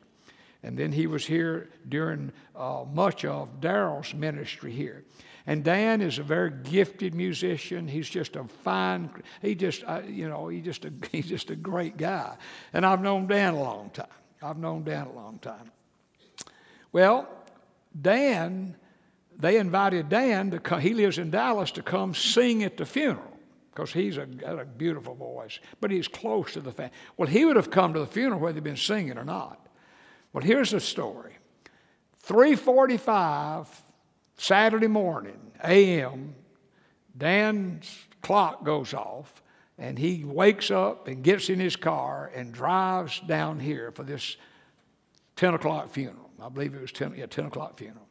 And 0.62 0.76
then 0.76 0.90
he 0.90 1.06
was 1.06 1.24
here 1.24 1.68
during 1.88 2.32
uh, 2.56 2.84
much 2.92 3.24
of 3.24 3.60
Darrell's 3.60 4.12
ministry 4.12 4.72
here. 4.72 5.04
And 5.46 5.62
Dan 5.62 6.00
is 6.00 6.18
a 6.18 6.24
very 6.24 6.50
gifted 6.50 7.14
musician. 7.14 7.86
He's 7.86 8.08
just 8.08 8.34
a 8.34 8.44
fine, 8.64 9.10
he 9.40 9.54
just, 9.54 9.84
uh, 9.84 10.02
you 10.04 10.28
know, 10.28 10.48
he 10.48 10.60
just 10.60 10.84
a, 10.84 10.92
he's 11.12 11.28
just 11.28 11.50
a 11.50 11.56
great 11.56 11.96
guy. 11.96 12.36
And 12.72 12.84
I've 12.84 13.00
known 13.00 13.28
Dan 13.28 13.54
a 13.54 13.62
long 13.62 13.90
time. 13.90 14.06
I've 14.42 14.58
known 14.58 14.82
Dan 14.82 15.06
a 15.06 15.12
long 15.12 15.38
time. 15.38 15.70
Well, 16.90 17.28
Dan, 18.00 18.74
they 19.38 19.58
invited 19.58 20.08
Dan 20.08 20.50
to 20.50 20.58
come, 20.58 20.80
he 20.80 20.94
lives 20.94 21.18
in 21.18 21.30
Dallas, 21.30 21.70
to 21.72 21.82
come 21.82 22.14
sing 22.14 22.62
at 22.62 22.76
the 22.76 22.86
funeral 22.86 23.36
because 23.76 23.92
he's 23.92 24.16
a, 24.16 24.24
got 24.24 24.58
a 24.58 24.64
beautiful 24.64 25.14
voice, 25.14 25.60
but 25.80 25.90
he's 25.90 26.08
close 26.08 26.54
to 26.54 26.60
the 26.60 26.72
family. 26.72 26.92
Well, 27.18 27.28
he 27.28 27.44
would 27.44 27.56
have 27.56 27.70
come 27.70 27.92
to 27.92 28.00
the 28.00 28.06
funeral 28.06 28.40
whether 28.40 28.54
he'd 28.54 28.64
been 28.64 28.76
singing 28.76 29.18
or 29.18 29.24
not. 29.24 29.68
Well, 30.32 30.42
here's 30.42 30.70
the 30.70 30.80
story. 30.80 31.36
345 32.20 33.68
Saturday 34.38 34.86
morning, 34.86 35.38
a.m., 35.62 36.34
Dan's 37.16 38.04
clock 38.22 38.64
goes 38.64 38.92
off, 38.92 39.42
and 39.78 39.98
he 39.98 40.24
wakes 40.24 40.70
up 40.70 41.06
and 41.08 41.22
gets 41.22 41.48
in 41.50 41.60
his 41.60 41.76
car 41.76 42.30
and 42.34 42.52
drives 42.52 43.20
down 43.20 43.60
here 43.60 43.90
for 43.92 44.02
this 44.02 44.36
10 45.36 45.54
o'clock 45.54 45.90
funeral. 45.90 46.30
I 46.42 46.48
believe 46.48 46.74
it 46.74 46.80
was 46.80 46.92
10, 46.92 47.14
yeah, 47.16 47.26
10 47.26 47.46
o'clock 47.46 47.78
funeral. 47.78 48.06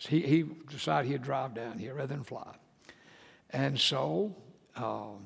So 0.00 0.08
he, 0.08 0.20
he 0.22 0.44
decided 0.70 1.10
he'd 1.10 1.22
drive 1.22 1.54
down 1.54 1.78
here 1.78 1.94
rather 1.94 2.14
than 2.14 2.24
fly. 2.24 2.54
And 3.50 3.78
so, 3.78 4.34
um, 4.74 5.18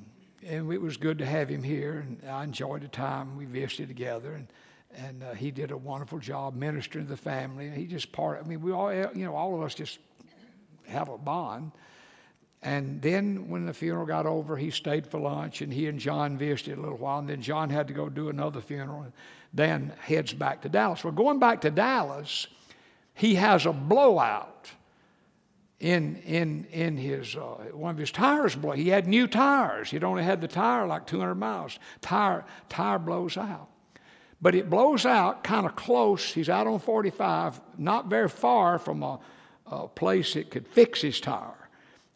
and 0.45 0.71
it 0.73 0.81
was 0.81 0.97
good 0.97 1.19
to 1.19 1.27
have 1.27 1.49
him 1.49 1.63
here, 1.63 2.05
and 2.05 2.29
I 2.29 2.43
enjoyed 2.43 2.83
the 2.83 2.89
time 2.89 3.37
we 3.37 3.45
visited 3.45 3.87
together. 3.87 4.33
And, 4.33 4.49
and 4.97 5.23
uh, 5.23 5.35
he 5.35 5.53
did 5.53 5.71
a 5.71 5.77
wonderful 5.77 6.19
job 6.19 6.57
ministering 6.57 7.05
to 7.05 7.11
the 7.11 7.17
family. 7.17 7.69
And 7.69 7.77
He 7.77 7.87
just 7.87 8.11
part. 8.11 8.43
I 8.45 8.49
mean, 8.49 8.63
we 8.63 8.73
all, 8.73 8.93
you 8.93 9.25
know, 9.25 9.37
all 9.37 9.55
of 9.55 9.63
us 9.63 9.77
just 9.77 10.01
have 10.89 11.09
a 11.09 11.19
bond. 11.19 11.71
And 12.61 13.01
then 13.01 13.49
when 13.49 13.67
the 13.67 13.75
funeral 13.75 14.07
got 14.07 14.27
over, 14.27 14.57
he 14.57 14.71
stayed 14.71 15.07
for 15.07 15.21
lunch, 15.21 15.63
and 15.63 15.73
he 15.73 15.87
and 15.87 16.01
John 16.01 16.37
visited 16.37 16.79
a 16.79 16.81
little 16.81 16.99
while. 16.99 17.21
And 17.21 17.29
then 17.29 17.43
John 17.43 17.71
had 17.71 17.87
to 17.87 17.95
go 17.95 18.09
do 18.09 18.29
another 18.29 18.61
funeral. 18.61 19.03
And 19.03 19.13
Dan 19.55 19.93
heads 20.01 20.35
back 20.35 20.63
to 20.63 20.69
Dallas. 20.69 21.05
Well, 21.05 21.13
going 21.13 21.39
back 21.39 21.61
to 21.61 21.71
Dallas, 21.71 22.49
he 23.15 23.37
has 23.37 23.65
a 23.65 23.73
blowout 23.73 24.71
in 25.81 26.17
in 26.25 26.67
in 26.73 26.97
his 26.97 27.37
uh, 27.37 27.71
one 27.73 27.91
of 27.91 27.99
his 27.99 28.11
tires 28.11 28.55
blow. 28.57 28.73
He 28.73 28.89
had 28.89 29.07
new 29.07 29.27
tires. 29.27 29.91
He'd 29.91 30.05
only 30.05 30.25
had 30.25 30.41
the 30.41 30.49
tire 30.49 30.87
like 30.87 31.07
200 31.07 31.35
miles. 31.35 31.79
Tire 32.01 32.45
tire 32.69 32.99
blows 32.99 33.37
out, 33.37 33.69
but 34.41 34.55
it 34.55 34.71
blows 34.71 35.07
out 35.07 35.45
kind 35.45 35.67
of 35.67 35.77
close. 35.77 36.33
He's 36.33 36.49
out 36.49 36.67
on 36.67 36.79
45, 36.81 37.61
not 37.79 38.07
very 38.07 38.29
far 38.29 38.79
from 38.79 39.03
a, 39.03 39.21
a 39.67 39.89
place 39.89 40.35
that 40.35 40.51
could 40.51 40.67
fix 40.67 41.03
his 41.03 41.21
tire. 41.21 41.69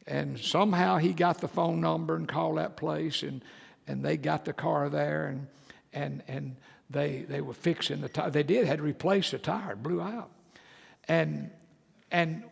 And 0.06 0.38
somehow 0.38 0.96
he 0.96 1.12
got 1.12 1.40
the 1.40 1.48
phone 1.48 1.80
number 1.80 2.16
and 2.16 2.26
called 2.26 2.58
that 2.58 2.76
place, 2.76 3.22
and 3.22 3.44
and 3.86 4.04
they 4.04 4.16
got 4.16 4.44
the 4.44 4.52
car 4.52 4.88
there, 4.88 5.26
and 5.26 5.46
and 5.92 6.22
and 6.26 6.56
they 6.88 7.26
they 7.28 7.42
were 7.42 7.54
fixing 7.54 8.00
the 8.00 8.08
tire. 8.08 8.30
They 8.30 8.42
did 8.42 8.66
had 8.66 8.80
replace 8.80 9.30
the 9.30 9.38
tire. 9.38 9.72
It 9.72 9.82
blew 9.82 10.00
out, 10.00 10.30
and 11.08 11.50
and 12.10 12.44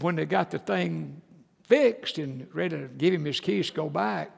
when 0.00 0.16
they 0.16 0.26
got 0.26 0.50
the 0.50 0.58
thing 0.58 1.20
fixed 1.64 2.18
and 2.18 2.46
ready 2.52 2.76
to 2.76 2.88
give 2.88 3.14
him 3.14 3.24
his 3.24 3.40
keys 3.40 3.68
to 3.68 3.76
go 3.76 3.88
back, 3.88 4.30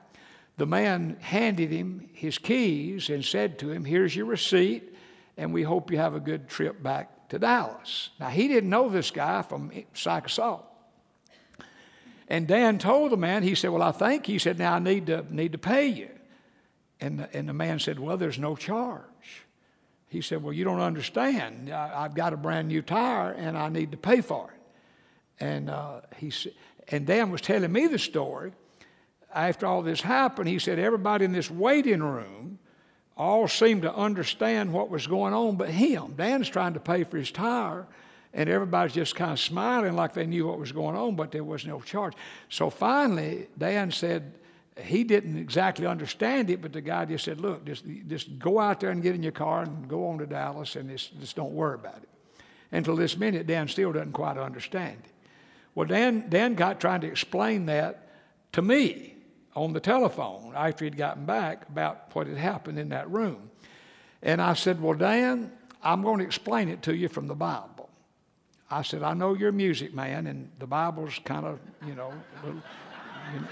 the 0.56 0.66
man 0.66 1.16
handed 1.20 1.70
him 1.70 2.08
his 2.12 2.38
keys 2.38 3.08
and 3.08 3.24
said 3.24 3.58
to 3.58 3.70
him, 3.70 3.84
Here's 3.84 4.14
your 4.14 4.26
receipt, 4.26 4.94
and 5.36 5.52
we 5.52 5.62
hope 5.62 5.90
you 5.90 5.98
have 5.98 6.14
a 6.14 6.20
good 6.20 6.48
trip 6.48 6.82
back 6.82 7.28
to 7.30 7.38
Dallas. 7.38 8.10
Now, 8.20 8.28
he 8.28 8.46
didn't 8.48 8.70
know 8.70 8.88
this 8.88 9.10
guy 9.10 9.42
from 9.42 9.72
assault. 9.94 10.64
And 12.28 12.46
Dan 12.46 12.78
told 12.78 13.12
the 13.12 13.16
man, 13.16 13.42
he 13.42 13.54
said, 13.54 13.70
Well, 13.70 13.82
I 13.82 13.92
think, 13.92 14.26
he 14.26 14.38
said, 14.38 14.58
Now 14.58 14.74
I 14.74 14.78
need 14.78 15.06
to, 15.06 15.26
need 15.34 15.52
to 15.52 15.58
pay 15.58 15.86
you. 15.86 16.10
And 17.00 17.20
the, 17.20 17.36
and 17.36 17.48
the 17.48 17.52
man 17.52 17.80
said, 17.80 17.98
Well, 17.98 18.16
there's 18.16 18.38
no 18.38 18.56
charge. 18.56 19.02
He 20.14 20.20
said, 20.20 20.42
Well, 20.42 20.52
you 20.52 20.64
don't 20.64 20.80
understand. 20.80 21.70
I, 21.70 22.02
have 22.02 22.14
got 22.14 22.32
a 22.32 22.36
brand 22.36 22.68
new 22.68 22.80
tire 22.80 23.32
and 23.32 23.58
I 23.58 23.68
need 23.68 23.90
to 23.90 23.96
pay 23.96 24.20
for 24.20 24.50
it. 24.50 25.44
And, 25.44 25.68
uh, 25.68 26.00
he, 26.16 26.32
and 26.88 27.06
Dan 27.06 27.30
was 27.30 27.40
telling 27.40 27.72
me 27.72 27.88
the 27.88 27.98
story. 27.98 28.52
After 29.34 29.66
all 29.66 29.82
this 29.82 30.00
happened, 30.00 30.48
he 30.48 30.60
said, 30.60 30.78
Everybody 30.78 31.24
in 31.24 31.32
this 31.32 31.50
waiting 31.50 32.02
room 32.02 32.60
all 33.16 33.48
seemed 33.48 33.82
to 33.82 33.94
understand 33.94 34.72
what 34.72 34.90
was 34.90 35.06
going 35.06 35.34
on 35.34 35.56
but 35.56 35.68
him. 35.68 36.14
Dan's 36.16 36.48
trying 36.48 36.74
to 36.74 36.80
pay 36.80 37.04
for 37.04 37.16
his 37.16 37.30
tire, 37.30 37.86
and 38.32 38.48
everybody's 38.48 38.94
just 38.94 39.16
kind 39.16 39.32
of 39.32 39.40
smiling 39.40 39.94
like 39.94 40.14
they 40.14 40.26
knew 40.26 40.46
what 40.46 40.58
was 40.58 40.72
going 40.72 40.96
on, 40.96 41.16
but 41.16 41.32
there 41.32 41.44
was 41.44 41.66
no 41.66 41.80
charge. 41.80 42.14
So 42.48 42.70
finally, 42.70 43.48
Dan 43.58 43.90
said, 43.90 44.34
he 44.76 45.04
didn't 45.04 45.38
exactly 45.38 45.86
understand 45.86 46.50
it, 46.50 46.60
but 46.60 46.72
the 46.72 46.80
guy 46.80 47.04
just 47.04 47.24
said, 47.24 47.40
Look, 47.40 47.64
just, 47.64 47.84
just 48.08 48.38
go 48.38 48.58
out 48.58 48.80
there 48.80 48.90
and 48.90 49.02
get 49.02 49.14
in 49.14 49.22
your 49.22 49.32
car 49.32 49.62
and 49.62 49.88
go 49.88 50.08
on 50.08 50.18
to 50.18 50.26
Dallas 50.26 50.76
and 50.76 50.90
just, 50.90 51.18
just 51.20 51.36
don't 51.36 51.52
worry 51.52 51.74
about 51.74 51.98
it. 51.98 52.08
Until 52.72 52.96
this 52.96 53.16
minute, 53.16 53.46
Dan 53.46 53.68
still 53.68 53.92
doesn't 53.92 54.12
quite 54.12 54.36
understand 54.36 54.98
it. 55.04 55.12
Well, 55.74 55.86
Dan, 55.86 56.26
Dan 56.28 56.54
got 56.54 56.80
trying 56.80 57.02
to 57.02 57.06
explain 57.06 57.66
that 57.66 58.08
to 58.52 58.62
me 58.62 59.14
on 59.54 59.72
the 59.72 59.80
telephone 59.80 60.52
after 60.56 60.84
he'd 60.84 60.96
gotten 60.96 61.24
back 61.24 61.68
about 61.68 62.10
what 62.14 62.26
had 62.26 62.36
happened 62.36 62.78
in 62.78 62.88
that 62.88 63.08
room. 63.10 63.50
And 64.22 64.42
I 64.42 64.54
said, 64.54 64.82
Well, 64.82 64.94
Dan, 64.94 65.52
I'm 65.84 66.02
going 66.02 66.18
to 66.18 66.24
explain 66.24 66.68
it 66.68 66.82
to 66.82 66.96
you 66.96 67.08
from 67.08 67.28
the 67.28 67.34
Bible. 67.34 67.90
I 68.70 68.82
said, 68.82 69.04
I 69.04 69.14
know 69.14 69.34
you're 69.34 69.50
a 69.50 69.52
music 69.52 69.94
man, 69.94 70.26
and 70.26 70.50
the 70.58 70.66
Bible's 70.66 71.20
kind 71.24 71.46
of, 71.46 71.60
you 71.86 71.94
know, 71.94 72.12
little, 72.42 72.60
you 73.32 73.40
know. 73.40 73.46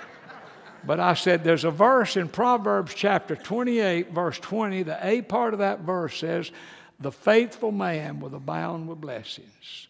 But 0.84 0.98
I 0.98 1.14
said, 1.14 1.44
there's 1.44 1.64
a 1.64 1.70
verse 1.70 2.16
in 2.16 2.28
Proverbs 2.28 2.92
chapter 2.94 3.36
28, 3.36 4.10
verse 4.10 4.38
20. 4.38 4.82
The 4.82 4.98
A 5.06 5.22
part 5.22 5.52
of 5.52 5.60
that 5.60 5.80
verse 5.80 6.18
says, 6.18 6.50
The 6.98 7.12
faithful 7.12 7.70
man 7.70 8.20
will 8.20 8.34
abound 8.34 8.88
with 8.88 9.00
blessings. 9.00 9.86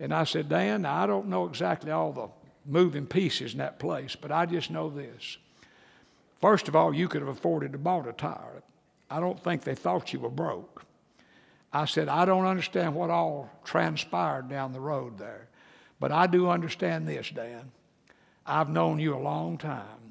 And 0.00 0.12
I 0.12 0.24
said, 0.24 0.48
Dan, 0.48 0.84
I 0.84 1.06
don't 1.06 1.28
know 1.28 1.46
exactly 1.46 1.90
all 1.90 2.12
the 2.12 2.28
moving 2.66 3.06
pieces 3.06 3.52
in 3.52 3.58
that 3.58 3.78
place, 3.78 4.16
but 4.16 4.32
I 4.32 4.46
just 4.46 4.70
know 4.70 4.90
this. 4.90 5.38
First 6.40 6.68
of 6.68 6.76
all, 6.76 6.94
you 6.94 7.08
could 7.08 7.22
have 7.22 7.28
afforded 7.28 7.72
to 7.72 7.78
buy 7.78 7.98
a 7.98 8.12
tire. 8.12 8.62
I 9.08 9.20
don't 9.20 9.42
think 9.42 9.62
they 9.62 9.74
thought 9.74 10.12
you 10.12 10.20
were 10.20 10.28
broke. 10.28 10.82
I 11.72 11.84
said, 11.84 12.08
I 12.08 12.24
don't 12.24 12.46
understand 12.46 12.94
what 12.94 13.10
all 13.10 13.50
transpired 13.64 14.48
down 14.48 14.72
the 14.72 14.80
road 14.80 15.18
there, 15.18 15.48
but 16.00 16.12
I 16.12 16.26
do 16.26 16.48
understand 16.48 17.06
this, 17.06 17.30
Dan. 17.30 17.70
I've 18.44 18.68
known 18.68 18.98
you 18.98 19.14
a 19.14 19.18
long 19.18 19.58
time. 19.58 20.05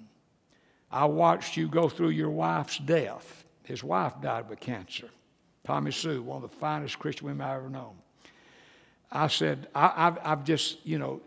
I 0.91 1.05
watched 1.05 1.57
you 1.57 1.67
go 1.67 1.89
through 1.89 2.09
your 2.09 2.29
wife's 2.29 2.77
death. 2.77 3.43
His 3.63 3.83
wife 3.83 4.13
died 4.21 4.49
with 4.49 4.59
cancer. 4.59 5.09
Tommy 5.65 5.91
Sue, 5.91 6.21
one 6.21 6.43
of 6.43 6.49
the 6.49 6.57
finest 6.57 6.99
Christian 6.99 7.27
women 7.27 7.47
I've 7.47 7.57
ever 7.57 7.69
known. 7.69 7.95
I 9.11 9.27
said, 9.27 9.67
I, 9.73 9.87
have 9.95 10.19
I've 10.23 10.43
just, 10.43 10.85
you 10.85 10.99
know, 10.99 11.21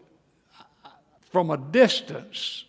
from 1.31 1.51
a 1.51 1.57
distance, 1.57 2.65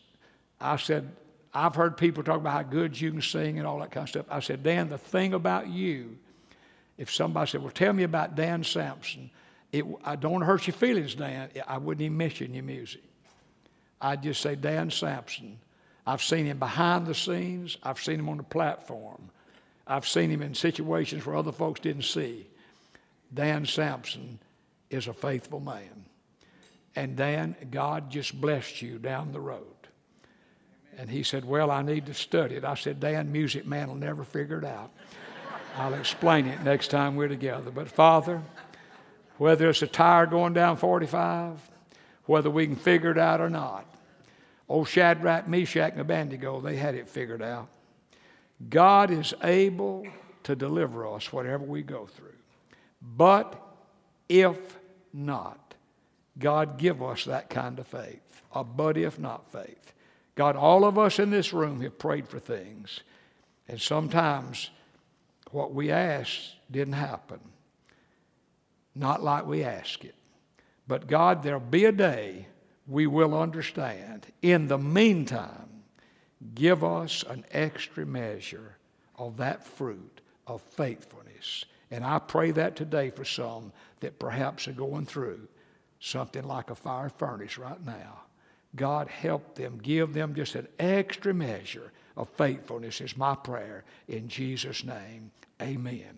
I 0.59 0.77
said, 0.77 1.09
I've 1.53 1.75
heard 1.75 1.97
people 1.97 2.23
talk 2.23 2.37
about 2.37 2.53
how 2.53 2.63
good 2.63 2.99
you 2.99 3.11
can 3.11 3.21
sing 3.21 3.57
and 3.57 3.67
all 3.67 3.79
that 3.79 3.91
kind 3.91 4.03
of 4.03 4.09
stuff. 4.09 4.25
I 4.29 4.39
said, 4.39 4.63
Dan, 4.63 4.89
the 4.89 4.97
thing 4.97 5.33
about 5.33 5.67
you, 5.67 6.17
if 6.97 7.11
somebody 7.11 7.49
said, 7.49 7.61
Well, 7.61 7.71
tell 7.71 7.93
me 7.93 8.03
about 8.03 8.35
Dan 8.35 8.63
Sampson, 8.63 9.31
it, 9.71 9.85
I 10.03 10.15
don't 10.15 10.41
hurt 10.41 10.67
your 10.67 10.75
feelings, 10.75 11.15
Dan. 11.15 11.49
I 11.67 11.77
wouldn't 11.77 12.01
even 12.01 12.17
mention 12.17 12.53
your 12.53 12.63
music. 12.63 13.01
I'd 14.01 14.23
just 14.23 14.41
say, 14.41 14.55
Dan 14.55 14.91
Sampson. 14.91 15.59
I've 16.09 16.23
seen 16.23 16.47
him 16.47 16.57
behind 16.57 17.05
the 17.05 17.13
scenes, 17.13 17.77
I've 17.83 18.01
seen 18.01 18.19
him 18.19 18.29
on 18.29 18.37
the 18.37 18.43
platform, 18.43 19.29
I've 19.85 20.07
seen 20.07 20.31
him 20.31 20.41
in 20.41 20.55
situations 20.55 21.23
where 21.23 21.35
other 21.35 21.51
folks 21.51 21.81
didn't 21.81 22.05
see. 22.05 22.47
Dan 23.31 23.63
Sampson 23.67 24.39
is 24.89 25.05
a 25.05 25.13
faithful 25.13 25.59
man. 25.59 26.05
And 26.95 27.15
Dan, 27.15 27.55
God 27.69 28.09
just 28.09 28.41
blessed 28.41 28.81
you 28.81 28.97
down 28.97 29.31
the 29.31 29.39
road. 29.39 29.61
And 30.97 31.11
he 31.11 31.21
said, 31.21 31.45
Well, 31.45 31.69
I 31.69 31.83
need 31.83 32.07
to 32.07 32.15
study 32.15 32.55
it. 32.55 32.65
I 32.65 32.73
said, 32.73 32.99
Dan, 32.99 33.31
music 33.31 33.67
man 33.67 33.87
will 33.87 33.95
never 33.95 34.23
figure 34.23 34.57
it 34.57 34.65
out. 34.65 34.89
I'll 35.77 35.93
explain 35.93 36.47
it 36.47 36.63
next 36.63 36.87
time 36.87 37.17
we're 37.17 37.27
together. 37.27 37.69
But 37.69 37.87
Father, 37.87 38.41
whether 39.37 39.69
it's 39.69 39.83
a 39.83 39.87
tire 39.87 40.25
going 40.25 40.53
down 40.53 40.77
45, 40.77 41.59
whether 42.25 42.49
we 42.49 42.65
can 42.65 42.77
figure 42.77 43.11
it 43.11 43.19
out 43.19 43.41
or 43.41 43.49
not, 43.51 43.85
old 44.69 44.87
Shadrach, 44.87 45.47
Meshach, 45.47 45.91
and 45.91 46.01
Abednego, 46.01 46.61
they 46.61 46.75
had 46.77 46.95
it 46.95 47.09
figured 47.09 47.41
out. 47.41 47.67
God 48.69 49.09
is 49.09 49.33
able 49.43 50.05
to 50.43 50.55
deliver 50.55 51.07
us 51.07 51.33
whatever 51.33 51.63
we 51.63 51.81
go 51.81 52.05
through. 52.05 52.27
But 53.01 53.59
if 54.27 54.57
not, 55.11 55.73
God 56.37 56.77
give 56.77 57.01
us 57.01 57.25
that 57.25 57.49
kind 57.49 57.79
of 57.79 57.87
faith. 57.87 58.21
A 58.53 58.63
but 58.63 58.97
if 58.97 59.19
not 59.19 59.51
faith. 59.51 59.93
God, 60.35 60.55
all 60.55 60.85
of 60.85 60.97
us 60.97 61.19
in 61.19 61.31
this 61.31 61.51
room 61.51 61.81
have 61.81 61.97
prayed 61.97 62.27
for 62.27 62.39
things. 62.39 63.01
And 63.67 63.79
sometimes 63.79 64.69
what 65.51 65.73
we 65.73 65.91
asked 65.91 66.55
didn't 66.71 66.93
happen. 66.93 67.39
Not 68.95 69.21
like 69.21 69.45
we 69.45 69.63
asked 69.63 70.05
it. 70.05 70.15
But 70.87 71.07
God, 71.07 71.43
there'll 71.43 71.59
be 71.59 71.85
a 71.85 71.91
day 71.91 72.47
we 72.89 73.07
will 73.07 73.39
understand. 73.39 74.25
In 74.41 74.67
the 74.67 74.77
meantime, 74.77 75.83
give 76.55 76.83
us 76.83 77.23
an 77.29 77.45
extra 77.51 78.05
measure 78.05 78.77
of 79.17 79.37
that 79.37 79.65
fruit 79.65 80.21
of 80.47 80.61
faithfulness. 80.61 81.65
And 81.91 82.03
I 82.03 82.19
pray 82.19 82.51
that 82.51 82.75
today 82.75 83.11
for 83.11 83.25
some 83.25 83.71
that 83.99 84.19
perhaps 84.19 84.67
are 84.67 84.73
going 84.73 85.05
through 85.05 85.47
something 85.99 86.43
like 86.43 86.69
a 86.69 86.75
fire 86.75 87.09
furnace 87.09 87.57
right 87.57 87.83
now. 87.85 88.21
God 88.75 89.07
help 89.07 89.55
them, 89.55 89.79
give 89.81 90.13
them 90.13 90.35
just 90.35 90.55
an 90.55 90.67
extra 90.79 91.33
measure 91.33 91.91
of 92.15 92.29
faithfulness 92.29 93.01
is 93.01 93.17
my 93.17 93.35
prayer 93.35 93.83
in 94.07 94.27
Jesus' 94.27 94.83
name. 94.83 95.31
Amen. 95.61 96.17